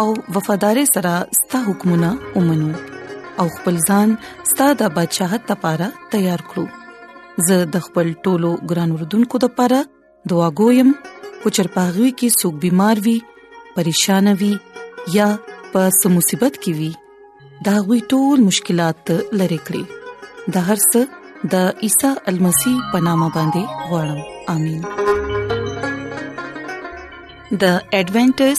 او 0.00 0.08
وفادار 0.34 0.78
سره 0.94 1.14
ستاسو 1.36 1.64
حکمونه 1.70 2.10
ومنو 2.36 2.68
او 3.40 3.46
خپل 3.54 3.76
ځان 3.88 4.08
ستاسو 4.50 4.76
د 4.82 4.84
بدشاهت 4.98 5.42
لپاره 5.52 5.86
تیار 6.12 6.40
کړو 6.50 6.64
زه 7.48 7.56
د 7.76 7.78
خپل 7.86 8.06
ټولو 8.28 8.50
ګران 8.72 8.90
وردونکو 8.98 9.36
لپاره 9.46 9.80
دعا 10.34 10.48
کوم 10.62 10.92
کو 11.42 11.48
چرپاغوي 11.58 12.10
کې 12.22 12.38
سګ 12.38 12.54
بيمار 12.66 12.96
وي 13.08 13.16
پریشان 13.78 14.28
وي 14.42 14.52
یا 15.18 15.28
په 15.74 15.82
سمصيبت 16.00 16.54
کې 16.66 16.72
وي 16.80 16.90
دا 17.68 17.74
غوي 17.90 18.00
ټول 18.14 18.42
مشکلات 18.50 19.10
لری 19.42 19.60
کړی 19.70 20.56
د 20.56 20.66
هر 20.70 20.82
څه 20.88 21.54
د 21.56 21.84
عیسی 21.86 22.10
المسی 22.34 22.74
پنامه 22.94 23.28
باندې 23.38 23.94
وړم 23.94 24.20
امين 24.58 27.56
د 27.62 27.64
ایڈونچر 27.96 28.58